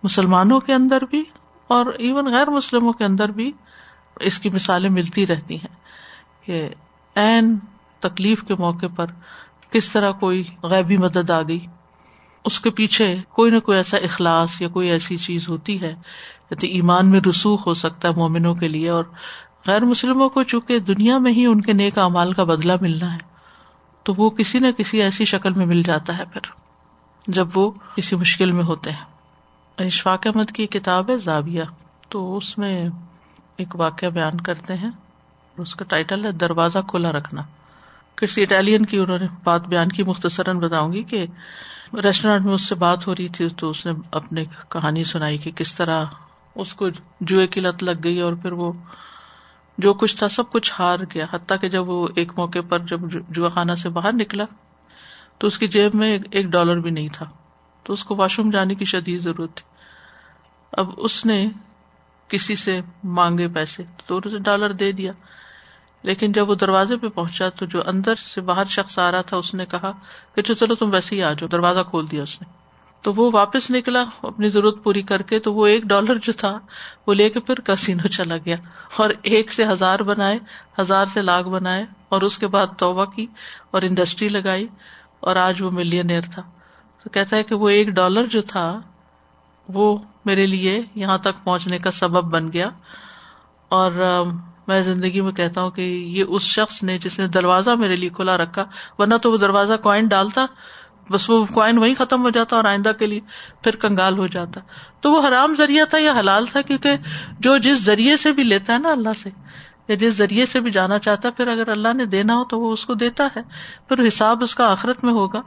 مسلمانوں 0.02 0.60
کے 0.60 0.74
اندر 0.74 1.02
بھی 1.10 1.24
اور 1.68 1.86
ایون 1.86 2.32
غیر 2.32 2.50
مسلموں 2.50 2.92
کے 2.92 3.04
اندر 3.04 3.28
بھی 3.28 3.52
اس 4.20 4.38
کی 4.38 4.50
مثالیں 4.50 4.90
ملتی 4.90 5.26
رہتی 5.26 5.54
ہیں 5.54 5.74
کہ 6.44 6.68
این 7.14 7.56
تکلیف 8.00 8.44
کے 8.48 8.54
موقع 8.58 8.86
پر 8.96 9.06
کس 9.70 9.92
طرح 9.92 10.10
کوئی 10.10 10.44
غیبی 10.62 10.96
مدد 10.96 11.30
آ 11.30 11.42
گئی۔ 11.42 11.66
اس 12.46 12.60
کے 12.60 12.70
پیچھے 12.70 13.14
کوئی 13.28 13.50
نہ 13.50 13.58
کوئی 13.58 13.76
ایسا 13.76 13.96
اخلاص 13.96 14.60
یا 14.60 14.68
کوئی 14.68 14.90
ایسی 14.90 15.16
چیز 15.18 15.48
ہوتی 15.48 15.80
ہے 15.80 15.94
جیسے 16.50 16.66
ایمان 16.66 17.10
میں 17.10 17.20
رسوخ 17.28 17.66
ہو 17.66 17.74
سکتا 17.74 18.08
ہے 18.08 18.14
مومنوں 18.16 18.54
کے 18.54 18.68
لیے، 18.68 18.88
اور 18.88 19.04
غیر 19.66 19.84
مسلموں 19.84 20.28
کو 20.28 20.42
چونکہ 20.42 20.78
دنیا 20.78 21.18
میں 21.18 21.32
ہی 21.32 21.46
ان 21.46 21.60
کے 21.60 21.72
نیک 21.72 21.98
امال 21.98 22.32
کا 22.32 22.44
بدلا 22.44 22.74
ملنا 22.80 23.12
ہے، 23.14 23.18
تو 24.06 24.14
وہ 24.16 24.30
کسی 24.30 24.58
نہ 24.58 24.70
کسی 24.78 25.02
ایسی 25.02 25.24
شکل 25.24 25.54
میں 25.54 25.66
مل 25.66 25.82
جاتا 25.82 26.18
ہے 26.18 26.24
پھر، 26.32 26.50
جب 27.24 27.56
وہ 27.58 27.70
کسی 27.96 28.16
مشکل 28.16 28.52
میں 28.52 28.64
ہوتے 28.64 28.90
ہیں۔ 28.90 29.84
اشفاق 29.84 30.26
احمد 30.26 30.50
کی 30.50 30.66
کتاب 30.66 31.10
ہے 31.10 31.16
زاویہ، 31.18 31.64
تو 32.08 32.36
اس 32.36 32.56
میں 32.58 32.88
ایک 33.56 33.76
واقعہ 33.76 34.08
بیان 34.08 34.40
کرتے 34.40 34.74
ہیں 34.74 34.90
اس 35.56 35.74
کا 35.74 35.84
ٹائٹل 35.84 36.24
ہے 36.26 36.32
دروازہ 36.32 36.78
کھلا 36.88 37.12
رکھنا۔ 37.12 37.42
کسی 38.18 38.42
اٹالین 38.42 38.86
کی 38.86 38.98
انہوں 38.98 39.18
نے 39.18 39.26
بات 39.44 39.66
بیان 39.66 39.88
کی، 39.88 40.02
مختصراً 40.02 40.58
بتاؤں 40.58 40.92
گی 40.92 41.02
کہ 41.02 41.26
ریسٹورینٹ 41.94 42.44
میں 42.44 42.54
اس 42.54 42.62
سے 42.62 42.74
بات 42.74 43.06
ہو 43.06 43.14
رہی 43.14 43.28
تھی 43.28 43.48
تو 43.48 43.70
اس 43.70 43.86
نے 43.86 43.92
اپنے 44.12 44.44
کہانی 44.68 45.04
سنائی 45.04 45.38
کہ 45.38 45.50
کس 45.50 45.74
طرح 45.74 46.04
اس 46.54 46.74
کو 46.74 46.88
جوئے 47.20 47.46
کی 47.46 47.60
لت 47.60 47.84
لگ 47.84 47.90
گئی 48.04 48.20
اور 48.20 48.32
پھر 48.32 48.52
وہ 48.52 48.72
جو 49.78 49.94
کچھ 49.94 50.16
تھا 50.16 50.28
سب 50.28 50.50
کچھ 50.52 50.72
ہار 50.78 50.98
گیا۔ 51.14 51.26
حتیٰ 51.30 51.56
کہ 51.60 51.68
جب 51.68 51.88
وہ 51.88 52.08
ایک 52.16 52.32
موقع 52.36 52.58
پر 52.68 52.78
جب 52.78 53.00
جوا 53.28 53.48
خانہ 53.48 53.72
سے 53.72 53.88
باہر 53.88 54.12
نکلا 54.12 54.44
تو 55.38 55.46
اس 55.46 55.58
کی 55.58 55.68
جیب 55.68 55.94
میں 55.94 56.18
ایک 56.30 56.46
ڈالر 56.46 56.76
بھی 56.76 56.90
نہیں 56.90 57.08
تھا۔ 57.12 57.26
تو 57.82 57.92
اس 57.92 58.04
کو 58.04 58.16
واش 58.16 58.38
روم 58.38 58.50
جانے 58.50 58.74
کی 58.74 58.84
شدید 58.84 59.20
ضرورت 59.20 59.54
تھی۔ 59.54 59.76
اب 60.72 60.90
اس 60.96 61.26
نے 61.26 61.48
کسی 62.28 62.54
سے 62.54 62.80
مانگے 63.04 63.48
پیسے 63.48 63.82
تو 64.06 64.20
اسے 64.24 64.38
ڈالر 64.38 64.72
دے 64.72 64.92
دیا۔ 64.92 65.12
لیکن 66.06 66.32
جب 66.32 66.50
وہ 66.50 66.54
دروازے 66.54 66.96
پہ 66.96 67.08
پہنچا 67.08 67.48
تو 67.48 67.66
جو 67.66 67.82
اندر 67.86 68.14
سے 68.14 68.40
باہر 68.40 68.64
شخص 68.64 68.98
آ 68.98 69.10
رہا 69.10 69.20
تھا، 69.20 69.36
اس 69.36 69.54
نے 69.54 69.66
کہا 69.66 69.92
کہ 70.34 70.40
اچھا، 70.40 70.54
چلو 70.54 70.74
تم 70.74 70.90
ویسے 70.92 71.16
ہی 71.16 71.22
آ 71.22 71.32
جاؤ، 71.32 71.48
دروازہ 71.48 71.80
کھول 71.90 72.10
دیا 72.10 72.22
اس 72.22 72.42
نے۔ 72.42 72.66
تو 73.02 73.14
وہ 73.14 73.30
واپس 73.32 73.70
نکلا، 73.70 74.04
اپنی 74.22 74.48
ضرورت 74.48 74.82
پوری 74.82 75.02
کر 75.02 75.22
کے، 75.22 75.38
تو 75.38 75.54
وہ 75.54 75.66
ایک 75.66 75.82
ڈالر 75.82 76.14
جو 76.22 76.32
تھا، 76.32 76.58
وہ 77.06 77.14
لے 77.14 77.28
کے 77.30 77.40
پھر 77.40 77.60
کسینو 77.60 78.08
چلا 78.08 78.36
گیا 78.36 78.56
اور 78.96 79.10
ایک 79.22 79.52
سے 79.52 79.66
ہزار 79.66 79.98
بنائے، 79.98 80.38
ہزار 80.78 81.06
سے 81.06 81.22
لاکھ 81.22 81.48
بنائے 81.48 81.84
اور 82.08 82.22
اس 82.22 82.38
کے 82.38 82.46
بعد 82.46 82.66
توبہ 82.78 83.04
کی 83.04 83.26
اور 83.70 83.82
انڈسٹری 83.82 84.28
لگائی 84.28 84.66
اور 85.20 85.36
آج 85.36 85.62
وہ 85.62 85.70
ملینئر 85.70 86.20
تھا۔ 86.20 86.42
تو 87.04 87.10
کہتا 87.10 87.36
ہے 87.36 87.42
کہ 87.42 87.54
وہ 87.54 87.68
ایک 87.68 87.88
ڈالر 87.88 88.26
جو 88.26 88.42
تھا، 88.42 88.80
وہ 89.68 89.98
میرے 90.24 90.46
لیے 90.46 90.82
یہاں 90.94 91.18
تک 91.18 91.44
پہنچنے 91.44 91.78
کا 91.78 91.90
سبب 91.90 92.24
بن 92.24 92.52
گیا 92.52 92.66
اور 93.68 94.22
میں 94.66 94.80
زندگی 94.80 95.20
میں 95.20 95.32
کہتا 95.32 95.62
ہوں 95.62 95.70
کہ 95.70 95.80
یہ 95.82 96.24
اس 96.28 96.42
شخص 96.42 96.82
نے 96.82 96.98
جس 96.98 97.18
نے 97.18 97.28
دروازہ 97.28 97.70
میرے 97.70 97.96
لیے 97.96 98.08
کھلا 98.08 98.36
رکھا، 98.36 98.64
ورنہ 98.98 99.14
تو 99.14 99.32
وہ 99.32 99.36
دروازہ 99.36 99.74
کوائن 99.74 100.06
ڈالتا، 100.06 100.46
بس 101.10 101.30
وہ 101.30 101.46
کوائن 101.54 101.78
وہی 101.78 101.94
ختم 101.94 102.22
ہو 102.22 102.30
جاتا 102.30 102.56
اور 102.56 102.64
آئندہ 102.64 102.92
کے 102.98 103.06
لیے 103.06 103.20
پھر 103.62 103.76
کنگال 103.76 104.18
ہو 104.18 104.26
جاتا۔ 104.26 104.60
تو 105.00 105.12
وہ 105.12 105.28
حرام 105.28 105.54
ذریعہ 105.58 105.84
تھا 105.84 105.98
یا 105.98 106.14
حلال 106.18 106.46
تھا؟ 106.46 106.62
کیونکہ 106.62 106.90
جو 107.40 107.58
جس 107.58 107.84
ذریعے 107.84 108.16
سے 108.16 108.32
بھی 108.32 108.42
لیتا 108.42 108.72
ہے 108.72 108.78
نا 108.78 108.90
اللہ 108.90 109.08
سے، 109.22 109.30
یا 109.88 109.96
جس 109.96 110.16
ذریعے 110.16 110.46
سے 110.46 110.60
بھی 110.60 110.70
جانا 110.70 110.98
چاہتا 110.98 111.28
ہے، 111.28 111.32
پھر 111.32 111.46
اگر 111.46 111.68
اللہ 111.68 111.92
نے 111.94 112.04
دینا 112.04 112.36
ہو 112.36 112.44
تو 112.44 112.60
وہ 112.60 112.72
اس 112.72 112.86
کو 112.86 112.94
دیتا 112.94 113.28
ہے۔ 113.36 113.42
پھر 113.88 114.08
حساب 114.08 114.42
اس 114.42 114.54
کا 114.54 114.72
آخرت 114.72 115.04
میں 115.04 115.12
ہوگا۔ 115.12 115.42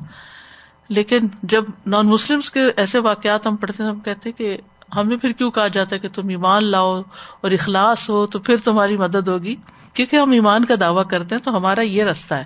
لیکن 0.89 1.19
جب 1.43 1.63
نان 1.85 2.07
مسلم 2.07 2.39
کے 2.53 2.59
ایسے 2.77 2.99
واقعات 2.99 3.47
ہم 3.47 3.55
پڑھتے 3.55 3.83
ہیں، 3.83 3.89
ہم 3.89 3.99
کہتے 3.99 4.31
کہ 4.31 4.57
ہمیں 4.95 5.17
پھر 5.17 5.31
کیوں 5.31 5.51
کہا 5.51 5.67
جاتا 5.67 5.95
ہے 5.95 5.99
کہ 5.99 6.09
تم 6.09 6.29
ایمان 6.29 6.63
لاؤ 6.63 7.01
اور 7.41 7.51
اخلاص 7.51 8.09
ہو 8.09 8.25
تو 8.25 8.39
پھر 8.39 8.57
تمہاری 8.57 8.97
مدد 8.97 9.27
ہوگی؟ 9.27 9.55
کیونکہ 9.93 10.15
ہم 10.15 10.31
ایمان 10.31 10.65
کا 10.65 10.73
دعوی 10.81 11.03
کرتے 11.09 11.35
ہیں 11.35 11.41
تو 11.41 11.57
ہمارا 11.57 11.81
یہ 11.81 12.03
رستہ 12.03 12.33
ہے۔ 12.33 12.43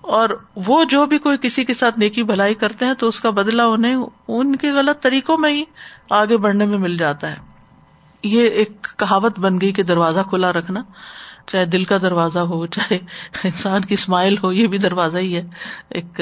اور 0.00 0.28
وہ 0.66 0.84
جو 0.84 1.06
بھی 1.06 1.18
کوئی 1.18 1.38
کسی 1.42 1.64
کے 1.64 1.74
ساتھ 1.74 1.98
نیکی 1.98 2.22
بھلائی 2.22 2.54
کرتے 2.54 2.84
ہیں 2.84 2.94
تو 2.94 3.08
اس 3.08 3.20
کا 3.20 3.30
بدلا 3.30 3.66
انہیں، 3.66 3.96
ان 4.28 4.56
کے 4.56 4.72
غلط 4.72 5.02
طریقوں 5.02 5.38
میں 5.38 5.52
ہی 5.52 5.64
آگے 6.10 6.36
بڑھنے 6.36 6.64
میں 6.64 6.78
مل 6.78 6.96
جاتا 6.96 7.30
ہے۔ 7.30 7.36
یہ 8.22 8.48
ایک 8.48 8.86
کہاوت 8.96 9.40
بن 9.40 9.60
گئی 9.60 9.72
کہ 9.72 9.82
دروازہ 9.82 10.20
کھلا 10.20 10.52
رکھنا، 10.52 10.82
چاہے 11.46 11.64
دل 11.64 11.84
کا 11.84 11.98
دروازہ 11.98 12.38
ہو، 12.38 12.66
چاہے 12.66 12.98
انسان 13.44 13.80
کی 13.80 13.94
اسمائل 13.94 14.34
ہو، 14.42 14.52
یہ 14.52 14.66
بھی 14.66 14.78
دروازہ 14.78 15.18
ہی 15.18 15.36
ہے۔ 15.36 15.46
ایک 15.88 16.20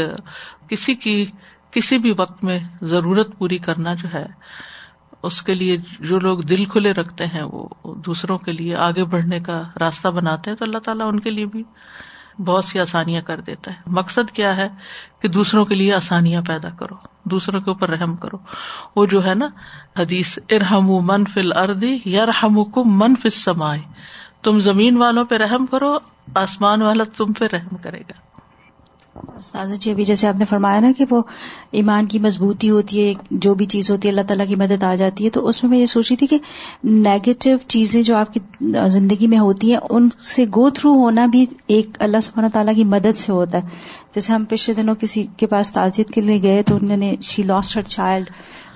کسی 0.68 0.94
کی، 0.94 1.26
کسی 1.70 1.98
بھی 1.98 2.14
وقت 2.18 2.44
میں 2.44 2.58
ضرورت 2.82 3.38
پوری 3.38 3.58
کرنا 3.58 3.94
جو 3.94 4.08
ہے 4.14 4.26
اس 5.22 5.42
کے 5.42 5.54
لیے 5.54 5.76
جو 6.00 6.18
لوگ 6.18 6.38
دل 6.38 6.64
کھلے 6.64 6.92
رکھتے 6.92 7.26
ہیں، 7.26 7.42
وہ 7.42 7.68
دوسروں 7.84 8.38
کے 8.38 8.52
لیے 8.52 8.76
آگے 8.76 9.04
بڑھنے 9.04 9.40
کا 9.40 9.62
راستہ 9.80 10.08
بناتے 10.08 10.50
ہیں، 10.50 10.56
تو 10.56 10.64
اللہ 10.64 10.78
تعالیٰ 10.78 11.08
ان 11.08 11.20
کے 11.20 11.30
لیے 11.30 11.46
بھی 11.46 11.62
بہت 12.38 12.64
سی 12.64 12.80
آسانیاں 12.80 13.22
کر 13.22 13.40
دیتا 13.40 13.70
ہے۔ 13.70 13.76
مقصد 13.86 14.30
کیا 14.30 14.56
ہے؟ 14.56 14.68
کہ 15.20 15.28
دوسروں 15.28 15.64
کے 15.64 15.74
لیے 15.74 15.94
آسانیاں 15.94 16.42
پیدا 16.42 16.68
کرو، 16.70 16.94
دوسروں 17.24 17.60
کے 17.60 17.70
اوپر 17.70 17.90
رحم 17.90 18.16
کرو۔ 18.16 18.36
وہ 18.96 19.06
جو 19.06 19.24
ہے 19.24 19.34
نا، 19.34 19.48
حدیث 19.98 20.38
ارحم 20.50 20.86
من 20.90 21.24
فل 21.24 21.52
اردی 21.52 21.98
یا 22.04 22.26
رحم 22.26 22.64
کم 22.64 22.82
من 22.86 23.16
فل 23.16 23.30
سمائے 23.30 23.80
تم 24.42 24.60
زمین 24.60 24.96
والوں 24.96 25.24
پہ 25.24 25.34
رحم 25.34 25.66
کرو، 25.66 25.98
آسمان 26.34 26.82
والا 26.82 27.04
تم 27.16 27.32
پہ 27.32 27.44
رحم 27.52 27.76
کرے 27.76 28.00
گا۔ 28.00 28.27
استاذ 29.38 29.72
جی 29.78 29.90
ابھی 29.90 30.04
جیسے 30.04 30.26
آپ 30.26 30.36
نے 30.38 30.44
فرمایا 30.44 30.80
نا 30.80 30.90
کہ 30.98 31.04
وہ 31.10 31.22
ایمان 31.70 32.06
کی 32.06 32.18
مضبوطی 32.18 32.70
ہوتی 32.70 33.08
ہے 33.08 33.14
جو 33.30 33.54
بھی 33.54 33.66
چیز 33.66 33.90
ہوتی 33.90 34.08
ہے، 34.08 34.12
اللہ 34.12 34.26
تعالیٰ 34.26 34.46
کی 34.48 34.56
مدد 34.56 34.82
آ 34.82 34.94
جاتی 34.94 35.24
ہے، 35.24 35.30
تو 35.30 35.46
اس 35.48 35.62
میں 35.62 35.70
میں 35.70 35.78
یہ 35.78 35.86
سوچ 35.86 36.10
رہی 36.10 36.16
تھی 36.16 36.26
کہ 36.26 36.38
نیگیٹو 36.84 37.50
چیزیں 37.68 38.02
جو 38.02 38.16
آپ 38.16 38.32
کی 38.34 38.40
زندگی 38.88 39.26
میں 39.26 39.38
ہوتی 39.38 39.72
ہیں، 39.72 39.80
ان 39.90 40.08
سے 40.18 40.44
گو 40.44 40.70
تھرو 40.70 40.92
ہونا 40.92 41.26
بھی 41.26 41.46
ایک 41.66 41.96
اللہ 41.98 42.20
سبحانہ 42.22 42.48
تعالیٰ 42.52 42.74
کی 42.74 42.84
مدد 42.84 43.18
سے 43.18 43.32
ہوتا 43.32 43.58
ہے۔ 43.58 43.68
جیسے 44.14 44.32
ہم 44.32 44.44
پچھلے 44.44 44.74
دنوں 44.74 44.94
کسی 44.94 45.26
کے 45.36 45.46
پاس 45.46 45.72
تعزیت 45.72 46.10
کے 46.10 46.20
لیے 46.20 46.42
گئے 46.42 46.62
تو 46.62 46.76
انہوں 46.76 46.96
نے 46.96 47.14
شی 47.22 47.42
لاسٹ 47.42 47.76
ہر 47.76 47.82
چائلڈ 47.82 48.30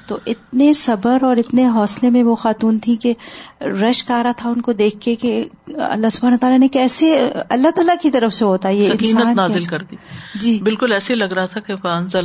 تو 0.06 0.18
اتنے 0.26 0.72
صبر 0.72 1.18
اور 1.22 1.36
اتنے 1.36 1.66
حوصلے 1.66 2.10
میں 2.10 2.22
وہ 2.22 2.34
خاتون 2.34 2.78
تھی 2.78 2.96
کہ 2.96 3.14
رش 3.60 4.10
آ 4.10 4.22
رہا 4.22 4.32
تھا 4.32 4.48
ان 4.48 4.60
کو 4.60 4.72
دیکھ 4.72 5.00
کے 5.00 5.14
کہ 5.14 5.44
اللہ 5.76 6.08
سبحانہ 6.08 6.36
تعالیٰ 6.36 6.58
نے 6.58 6.68
کیسے 6.68 7.28
اللہ 7.48 7.68
تعالیٰ 7.70 7.94
کی 8.02 8.10
طرف 8.10 8.34
سے 8.34 8.44
ہوتا 8.44 8.68
ہے 8.68 8.74
یہ 8.74 8.88
نازل 9.34 9.64
کر 9.64 9.82
دی۔ 9.82 9.96
جی۔ 10.34 10.60
بالکل 10.62 10.92
ایسے 10.92 11.14
لگ 11.14 11.24
رہا 11.24 11.46
تھا 11.46 11.60
کہ 11.60 11.74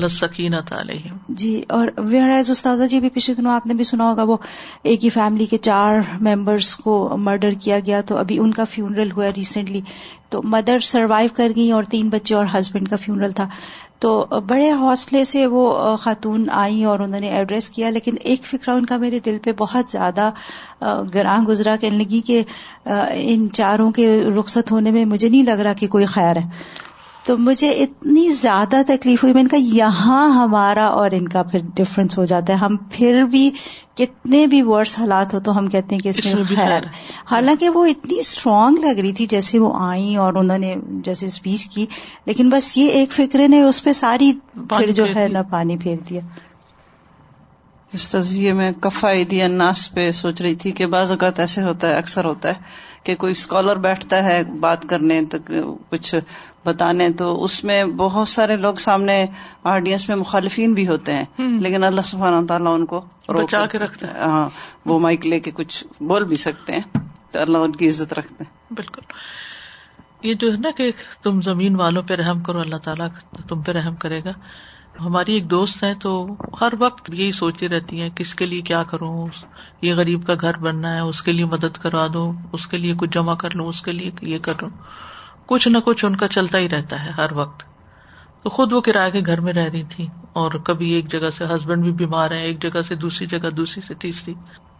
سکینت 0.07 0.73
جی 1.29 1.63
اور 1.69 1.87
ویئر 1.97 2.29
استاذہ 2.49 2.83
جی 2.83 2.99
بھی 2.99 3.09
پچھلے 3.09 3.35
دنوں 3.35 3.51
آپ 3.51 3.67
نے 3.67 3.73
بھی 3.73 3.83
سنا 3.83 4.09
ہوگا 4.09 4.23
وہ 4.23 4.37
ایک 4.83 5.03
ہی 5.03 5.09
فیملی 5.09 5.45
کے 5.45 5.57
چار 5.57 5.99
ممبرس 6.21 6.75
کو 6.75 7.17
مرڈر 7.17 7.51
کیا 7.51 7.79
گیا 7.85 8.01
تو 8.01 8.17
ابھی 8.17 8.39
ان 8.39 8.51
کا 8.51 8.63
فیونرل 8.63 9.11
ہوا 9.11 9.27
ریسنٹلی 9.37 9.81
تو 10.29 10.41
مدر 10.43 10.79
سروائیو 10.79 11.29
کر 11.33 11.51
گئی 11.55 11.71
اور 11.71 11.83
تین 11.83 12.09
بچے 12.09 12.35
اور 12.35 12.45
ہسبینڈ 12.59 12.89
کا 12.89 12.95
فیونرل 12.95 13.31
تھا۔ 13.31 13.47
تو 13.99 14.25
بڑے 14.47 14.71
حوصلے 14.71 15.23
سے 15.25 15.45
وہ 15.47 15.95
خاتون 15.97 16.45
آئیں 16.51 16.85
اور 16.85 16.99
انہوں 16.99 17.19
نے 17.19 17.29
ایڈریس 17.29 17.69
کیا، 17.69 17.89
لیکن 17.89 18.15
ایک 18.23 18.43
فکرہ 18.43 18.71
ان 18.71 18.85
کا 18.85 18.97
میرے 18.97 19.19
دل 19.19 19.37
پہ 19.43 19.51
بہت 19.57 19.91
زیادہ 19.91 20.29
گراں 21.13 21.41
گزرا 21.43 21.75
کہنے 21.75 21.97
لگی 21.97 22.21
کہ 22.21 22.41
ان 23.13 23.47
چاروں 23.53 23.91
کے 23.91 24.07
رخصت 24.39 24.71
ہونے 24.71 24.91
میں 24.91 25.05
مجھے 25.05 25.29
نہیں 25.29 25.43
لگ 25.43 25.61
رہا 25.61 25.73
کہ 25.73 25.87
کوئی 25.87 26.05
خیر 26.05 26.35
ہے۔ 26.35 26.47
تو 27.27 27.37
مجھے 27.37 27.69
اتنی 27.69 28.29
زیادہ 28.29 28.81
تکلیف 28.87 29.23
ہوئی 29.23 29.33
میں 29.33 29.43
نے 29.43 29.49
کہا 29.49 29.59
یہاں 29.59 30.29
ہمارا 30.29 30.85
اور 30.85 31.11
ان 31.11 31.27
کا 31.27 31.43
پھر 31.43 31.59
ڈفرنس 31.75 32.17
ہو 32.17 32.25
جاتا 32.25 32.53
ہے۔ 32.53 32.57
ہم 32.57 32.75
پھر 32.91 33.23
بھی 33.23 33.51
کتنے 33.95 34.47
بھی 34.47 34.61
ورس 34.61 34.99
حالات 34.99 35.33
ہو 35.33 35.39
تو 35.39 35.57
ہم 35.57 35.67
کہتے 35.67 35.95
ہیں 35.95 36.01
کہ 36.01 36.09
اس 36.09 36.25
میں 36.25 36.43
خیر۔ 36.55 36.81
حالانکہ 37.31 37.69
وہ 37.69 37.85
اتنی 37.85 38.19
اسٹرانگ 38.19 38.77
لگ 38.77 38.99
رہی 38.99 39.13
تھی 39.13 39.25
جیسے 39.25 39.59
وہ 39.59 39.73
آئیں 39.75 40.15
اور 40.15 40.33
انہوں 40.33 40.57
نے 40.57 40.75
جیسے 40.87 41.25
اسپیچ 41.25 41.67
کی۔ 41.67 41.85
لیکن 42.25 42.49
بس 42.49 42.77
یہ 42.77 42.89
ایک 42.89 43.11
فکرے 43.11 43.47
نے 43.47 43.61
اس 43.61 43.83
پہ 43.83 43.91
ساری 43.91 44.31
پھر 44.53 44.91
جو 44.91 45.05
ہے 45.15 45.27
نا 45.27 45.41
پانی 45.41 45.77
پھیر 45.77 45.95
دیا۔ 46.09 46.21
اس 47.93 48.09
تجزیے 48.09 48.53
میں 48.53 48.71
کفا 48.71 49.11
عیدی 49.11 49.41
اناس 49.41 49.93
پہ 49.93 50.11
سوچ 50.11 50.41
رہی 50.41 50.55
تھی 50.55 50.71
کہ 50.71 50.85
بعض 50.85 51.11
اوقات 51.11 51.39
ایسے 51.39 51.63
ہوتا 51.63 51.89
ہے 51.89 51.95
اکثر 51.95 52.25
ہوتا 52.25 52.49
ہے۔ 52.49 52.53
کہ 53.07 53.15
کوئی 53.15 53.31
اسکالر 53.31 53.75
بیٹھتا 53.75 54.23
ہے 54.23 54.43
بات 54.43 54.89
کرنے 54.89 55.21
تو 55.25 55.37
کچھ 55.89 56.15
بتانے 56.65 57.09
تو 57.09 57.43
اس 57.43 57.63
میں 57.63 57.83
بہت 57.83 58.27
سارے 58.27 58.55
لوگ 58.55 58.75
سامنے 58.75 59.25
آڈینس 59.63 60.09
میں 60.09 60.17
مخالفین 60.17 60.73
بھی 60.73 60.87
ہوتے 60.87 61.13
ہیں۔ 61.13 61.25
لیکن 61.59 61.83
اللہ 61.83 62.01
سبحانہ 62.01 62.45
تعالیٰ 62.45 62.73
ان 62.73 62.85
کو 62.85 63.01
بچا 63.27 63.65
کے 63.65 63.77
رکھتے 63.77 64.05
ہیں 64.05 64.13
ہاں 64.19 64.49
وہ 64.85 64.99
مائک 64.99 65.27
لے 65.27 65.39
کے 65.39 65.51
کچھ 65.51 65.87
بول 66.01 66.23
بھی 66.23 66.37
سکتے 66.37 66.73
ہیں۔ 66.73 66.97
تو 67.31 67.39
اللہ 67.39 67.57
ان 67.57 67.71
کی 67.71 67.87
عزت 67.87 68.13
رکھتے 68.13 68.43
ہیں۔ 68.43 68.73
بالکل۔ 68.73 69.01
یہ 70.23 70.33
جو 70.33 70.51
ہے 70.51 70.57
نا 70.57 70.69
کہ 70.77 70.91
تم 71.23 71.41
زمین 71.41 71.75
والوں 71.75 72.03
پہ 72.03 72.13
رحم 72.13 72.39
کرو، 72.39 72.59
اللہ 72.59 72.75
تعالیٰ 72.75 73.07
تم 73.47 73.61
پہ 73.61 73.71
رحم 73.71 73.95
کرے 73.95 74.21
گا۔ 74.25 74.29
ہماری 74.99 75.33
ایک 75.33 75.49
دوست 75.51 75.83
ہے 75.83 75.93
تو 76.01 76.27
ہر 76.61 76.73
وقت 76.79 77.09
یہی 77.13 77.31
سوچتی 77.31 77.69
رہتی 77.69 78.01
ہیں، 78.01 78.09
کس 78.09 78.35
کے 78.35 78.45
لیے 78.45 78.61
کیا 78.61 78.83
کروں؟ 78.83 79.27
یہ 79.81 79.93
غریب 79.93 80.27
کا 80.27 80.33
گھر 80.41 80.57
بننا 80.57 80.93
ہے، 80.93 80.99
اس 80.99 81.21
کے 81.21 81.31
لیے 81.31 81.45
مدد 81.45 81.77
کروا 81.77 82.07
دوں 82.13 82.33
اس 82.51 82.67
کے 82.67 82.77
لیے 82.77 82.93
کچھ 82.97 83.09
جمع 83.09 83.35
کر 83.35 83.55
لوں 83.55 83.67
اس 83.67 83.81
کے 83.81 83.91
لیے 83.91 84.11
یہ 84.21 84.39
کر 84.39 84.53
لوں 84.61 84.69
کچھ 85.45 85.67
نہ 85.67 85.77
کچھ 85.77 86.05
ان 86.05 86.15
کا 86.15 86.27
چلتا 86.27 86.57
ہی 86.57 86.69
رہتا 86.69 87.05
ہے 87.05 87.11
ہر 87.11 87.31
وقت۔ 87.31 87.63
تو 88.43 88.49
خود 88.49 88.73
وہ 88.73 88.81
کرایہ 88.81 89.11
کے 89.11 89.21
گھر 89.25 89.39
میں 89.39 89.53
رہ 89.53 89.69
رہی 89.69 89.83
تھی 89.83 90.07
اور 90.33 90.51
کبھی 90.51 90.91
ایک 90.91 91.11
جگہ 91.11 91.29
سے 91.29 91.45
ہسبینڈ 91.45 91.83
بھی 91.83 91.91
بیمار 91.91 92.31
ہے 92.31 92.41
ایک 92.41 92.61
جگہ 92.61 92.81
سے 92.81 92.95
دوسری 92.95 93.27
جگہ، 93.27 93.49
دوسری 93.49 93.81
سے 93.87 93.93
تیسری۔ 93.93 94.33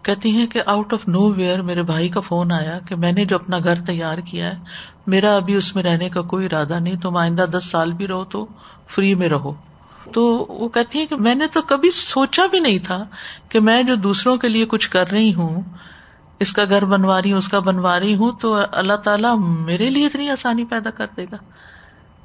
کہتی 0.07 0.31
ہیں 0.31 0.47
کہ 0.47 0.61
آؤٹ 0.65 0.93
آف 0.93 1.07
نو 1.07 1.29
ویئر 1.29 1.61
میرے 1.61 1.83
بھائی 1.83 2.09
کا 2.09 2.19
فون 2.19 2.51
آیا 2.51 2.79
کہ 2.79 2.95
میں 2.95 3.11
نے 3.11 3.25
جو 3.25 3.35
اپنا 3.35 3.57
گھر 3.59 3.81
تیار 3.85 4.17
کیا 4.17 4.45
ہے، 4.45 4.57
میرا 5.07 5.35
ابھی 5.35 5.55
اس 5.55 5.75
میں 5.75 5.83
رہنے 5.83 6.09
کا 6.09 6.21
کوئی 6.21 6.45
ارادہ 6.45 6.79
نہیں، 6.79 6.95
تم 6.95 7.17
آئندہ 7.17 7.45
دس 7.51 7.71
سال 7.71 7.91
بھی 7.91 8.07
رہو 8.07 8.23
تو 8.23 8.47
فری 8.87 9.15
میں 9.15 9.29
رہو۔ 9.29 9.53
تو 10.13 10.45
وہ 10.49 10.69
کہتی 10.69 10.99
ہے 10.99 11.05
کہ 11.05 11.15
میں 11.15 11.35
نے 11.35 11.47
تو 11.47 11.61
کبھی 11.61 11.91
سوچا 11.91 12.45
بھی 12.45 12.59
نہیں 12.59 12.79
تھا 12.79 13.05
کہ 13.49 13.59
میں 13.59 13.83
جو 13.83 13.95
دوسروں 13.95 14.37
کے 14.37 14.49
لیے 14.49 14.65
کچھ 14.65 14.89
کر 14.89 15.11
رہی 15.11 15.33
ہوں، 15.33 15.61
اس 16.39 16.53
کا 16.53 16.63
گھر 16.69 16.85
بنوا 16.85 17.21
رہی 17.21 17.31
ہوں، 17.31 17.37
اس 17.37 17.47
کا 17.47 17.59
بنوا 17.59 17.99
رہی 17.99 18.15
ہوں، 18.15 18.31
تو 18.31 18.57
اللہ 18.71 18.93
تعالیٰ 18.93 19.35
میرے 19.39 19.89
لیے 19.89 20.05
اتنی 20.05 20.29
آسانی 20.29 20.65
پیدا 20.65 20.89
کر 20.89 21.05
دے 21.17 21.25
گا۔ 21.31 21.37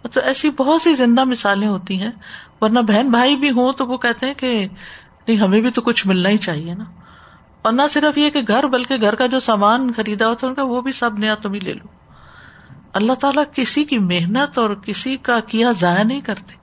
تو 0.08 0.20
ایسی 0.20 0.50
بہت 0.50 0.82
سی 0.82 0.94
زندہ 0.94 1.24
مثالیں 1.24 1.68
ہوتی 1.68 2.00
ہیں، 2.00 2.12
ورنہ 2.60 2.80
بہن 2.80 3.10
بھائی 3.10 3.36
بھی 3.36 3.50
ہوں 3.50 3.72
تو 3.72 3.86
وہ 3.86 3.96
کہتے 3.96 4.26
ہیں 4.26 4.34
کہ 4.34 4.66
نہیں، 5.28 5.36
ہمیں 5.36 5.60
بھی 5.60 5.70
تو 5.70 5.80
کچھ 5.80 6.06
ملنا 6.06 6.28
ہی 6.28 6.38
چاہیے 6.38 6.74
نا۔ 6.74 6.84
اور 7.62 7.72
نہ 7.72 7.82
صرف 7.90 8.18
یہ 8.18 8.30
کہ 8.30 8.40
گھر 8.48 8.66
بلکہ 8.66 8.96
گھر 9.00 9.14
کا 9.14 9.26
جو 9.26 9.40
سامان 9.40 9.92
خریدا 9.96 10.28
ہوتا 10.28 10.46
ہے 10.46 10.48
ان 10.48 10.54
کا، 10.54 10.62
وہ 10.62 10.80
بھی 10.80 10.92
سب 10.92 11.18
نیا، 11.18 11.34
تم 11.34 11.52
ہی 11.52 11.60
لے 11.60 11.72
لو۔ 11.72 11.86
اللہ 12.92 13.12
تعالیٰ 13.12 13.44
کسی 13.52 13.84
کی 13.84 13.98
محنت 13.98 14.58
اور 14.58 14.70
کسی 14.74 15.16
کا 15.16 15.40
کیا 15.40 15.72
ضائع 15.80 16.02
نہیں 16.02 16.20
کرتے۔ 16.20 16.62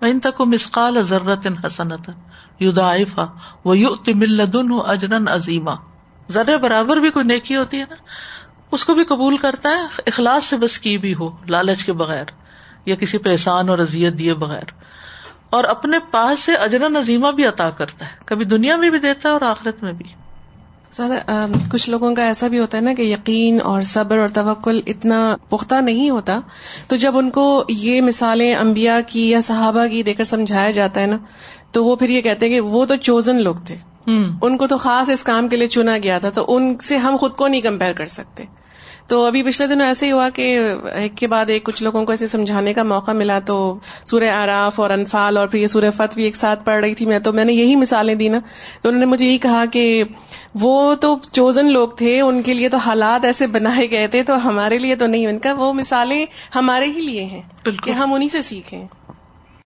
ان 0.00 0.20
تک 0.20 0.40
مسقال 0.40 1.02
ضرورت 1.02 1.46
حسنت 1.66 2.10
یدائفا 2.60 3.26
وہ 3.64 3.78
یو 3.78 3.94
تملدن 3.94 4.72
اجرن 4.86 5.28
عظیما 5.28 5.74
ذرے 6.30 6.58
برابر 6.58 6.96
بھی 6.96 7.10
کوئی 7.10 7.24
نیکی 7.24 7.56
ہوتی 7.56 7.80
ہے 7.80 7.84
نا، 7.90 7.94
اس 8.70 8.84
کو 8.84 8.94
بھی 8.94 9.04
قبول 9.04 9.36
کرتا 9.36 9.68
ہے، 9.68 9.82
اخلاص 10.06 10.44
سے 10.44 10.56
بس 10.56 10.78
کی 10.78 10.98
بھی 10.98 11.14
ہو، 11.14 11.30
لالچ 11.48 11.84
کے 11.84 11.92
بغیر 11.92 12.24
یا 12.86 12.94
کسی 12.94 13.18
پہ 13.18 13.30
احسان 13.30 13.68
اور 13.68 13.78
اذیت 13.78 14.18
دیے 14.18 14.34
بغیر۔ 14.34 14.70
اور 15.52 15.64
اپنے 15.64 15.98
پاس 16.10 16.40
سے 16.40 16.54
اجرن 16.54 16.96
عظیمہ 16.96 17.28
بھی 17.28 17.46
عطا 17.46 17.70
کرتا 17.70 18.04
ہے۔ 18.04 18.10
کبھی 18.24 18.44
دنیا 18.44 18.76
میں 18.76 18.90
بھی 18.90 18.98
دیتا 18.98 19.28
ہے 19.28 19.32
اور 19.34 19.40
آخرت 19.40 19.82
میں 19.82 19.92
بھی۔ 19.92 20.04
زیادہ 20.92 21.46
کچھ 21.72 21.90
لوگوں 21.90 22.14
کا 22.14 22.22
ایسا 22.24 22.48
بھی 22.48 22.58
ہوتا 22.58 22.78
ہے 22.78 22.82
نا 22.82 22.94
کہ 22.94 23.02
یقین 23.02 23.60
اور 23.60 23.82
صبر 23.82 24.18
اور 24.18 24.28
توکل 24.28 24.80
اتنا 24.86 25.36
پختہ 25.48 25.74
نہیں 25.74 26.10
ہوتا۔ 26.10 26.40
تو 26.88 26.96
جب 26.96 27.16
ان 27.18 27.30
کو 27.30 27.64
یہ 27.68 28.00
مثالیں 28.00 28.54
امبیا 28.54 29.00
کی 29.00 29.30
یا 29.30 29.40
صحابہ 29.40 29.86
کی 29.86 30.02
دے 30.02 30.14
کر 30.14 30.24
سمجھایا 30.24 30.70
جاتا 30.70 31.00
ہے 31.00 31.06
نا 31.06 31.16
تو 31.72 31.84
وہ 31.84 31.96
پھر 31.96 32.08
یہ 32.08 32.20
کہتے 32.20 32.46
ہیں 32.46 32.52
کہ 32.52 32.60
وہ 32.60 32.86
تو 32.86 32.96
چوزن 32.96 33.42
لوگ 33.42 33.54
تھے۔ 33.66 33.76
ان 34.42 34.56
کو 34.56 34.66
تو 34.66 34.76
خاص 34.76 35.10
اس 35.10 35.22
کام 35.24 35.48
کے 35.48 35.56
لیے 35.56 35.68
چنا 35.68 35.96
گیا 36.02 36.18
تھا 36.18 36.30
تو 36.30 36.44
ان 36.48 36.78
سے 36.78 36.96
ہم 36.96 37.16
خود 37.16 37.32
کو 37.32 37.48
نہیں 37.48 37.60
کمپیئر 37.60 37.92
کر 37.92 38.06
سکتے۔ 38.06 38.44
تو 39.06 39.24
ابھی 39.24 39.42
پچھلے 39.42 39.66
دنوں 39.66 39.86
ایسے 39.86 40.06
ہی 40.06 40.12
ہوا 40.12 40.28
کہ 40.28 40.72
ایک 40.92 41.16
کے 41.16 41.26
بعد 41.26 41.50
ایک 41.50 41.64
کچھ 41.64 41.82
لوگوں 41.82 42.04
کو 42.04 42.12
ایسے 42.12 42.26
سمجھانے 42.26 42.74
کا 42.74 42.82
موقع 42.82 43.10
ملا 43.10 43.38
تو 43.38 43.78
سورہ 44.04 44.30
آراف 44.30 44.80
اور 44.80 44.90
انفال 44.90 45.36
اور 45.36 45.48
پھر 45.48 45.58
یہ 45.58 45.66
سورہ 45.66 45.90
فت 45.96 46.14
بھی 46.14 46.24
ایک 46.24 46.36
ساتھ 46.36 46.64
پڑھ 46.64 46.80
رہی 46.84 46.94
تھی 46.94 47.06
میں 47.06 47.18
تو 47.18 47.32
میں 47.32 47.44
نے 47.44 47.52
یہی 47.52 47.76
مثالیں 47.76 48.14
دی 48.14 48.28
نا 48.28 48.38
تو 48.82 48.88
انہوں 48.88 49.00
نے 49.00 49.06
مجھے 49.06 49.26
یہی 49.26 49.38
کہا 49.38 49.64
کہ 49.72 50.04
وہ 50.54 50.94
تو 50.94 51.16
چوزن 51.32 51.72
لوگ 51.72 51.88
تھے 51.88 52.20
ان 52.20 52.42
کے 52.42 52.54
لیے 52.54 52.68
تو 52.68 52.76
حالات 52.76 53.24
ایسے 53.24 53.46
بنائے 53.46 53.90
گئے 53.90 54.06
تھے 54.06 54.22
تو 54.22 54.48
ہمارے 54.48 54.78
لیے 54.78 54.96
تو 54.96 55.06
نہیں 55.06 55.26
ان 55.26 55.38
کا 55.38 55.52
وہ 55.52 55.72
مثالیں 55.72 56.26
ہمارے 56.54 56.86
ہی 56.86 57.00
لیے 57.00 57.24
ہیں 57.24 57.42
کہ 57.84 57.90
ہم 57.90 58.14
انہیں 58.14 58.28
سے 58.28 58.42
سیکھیں۔ 58.42 58.86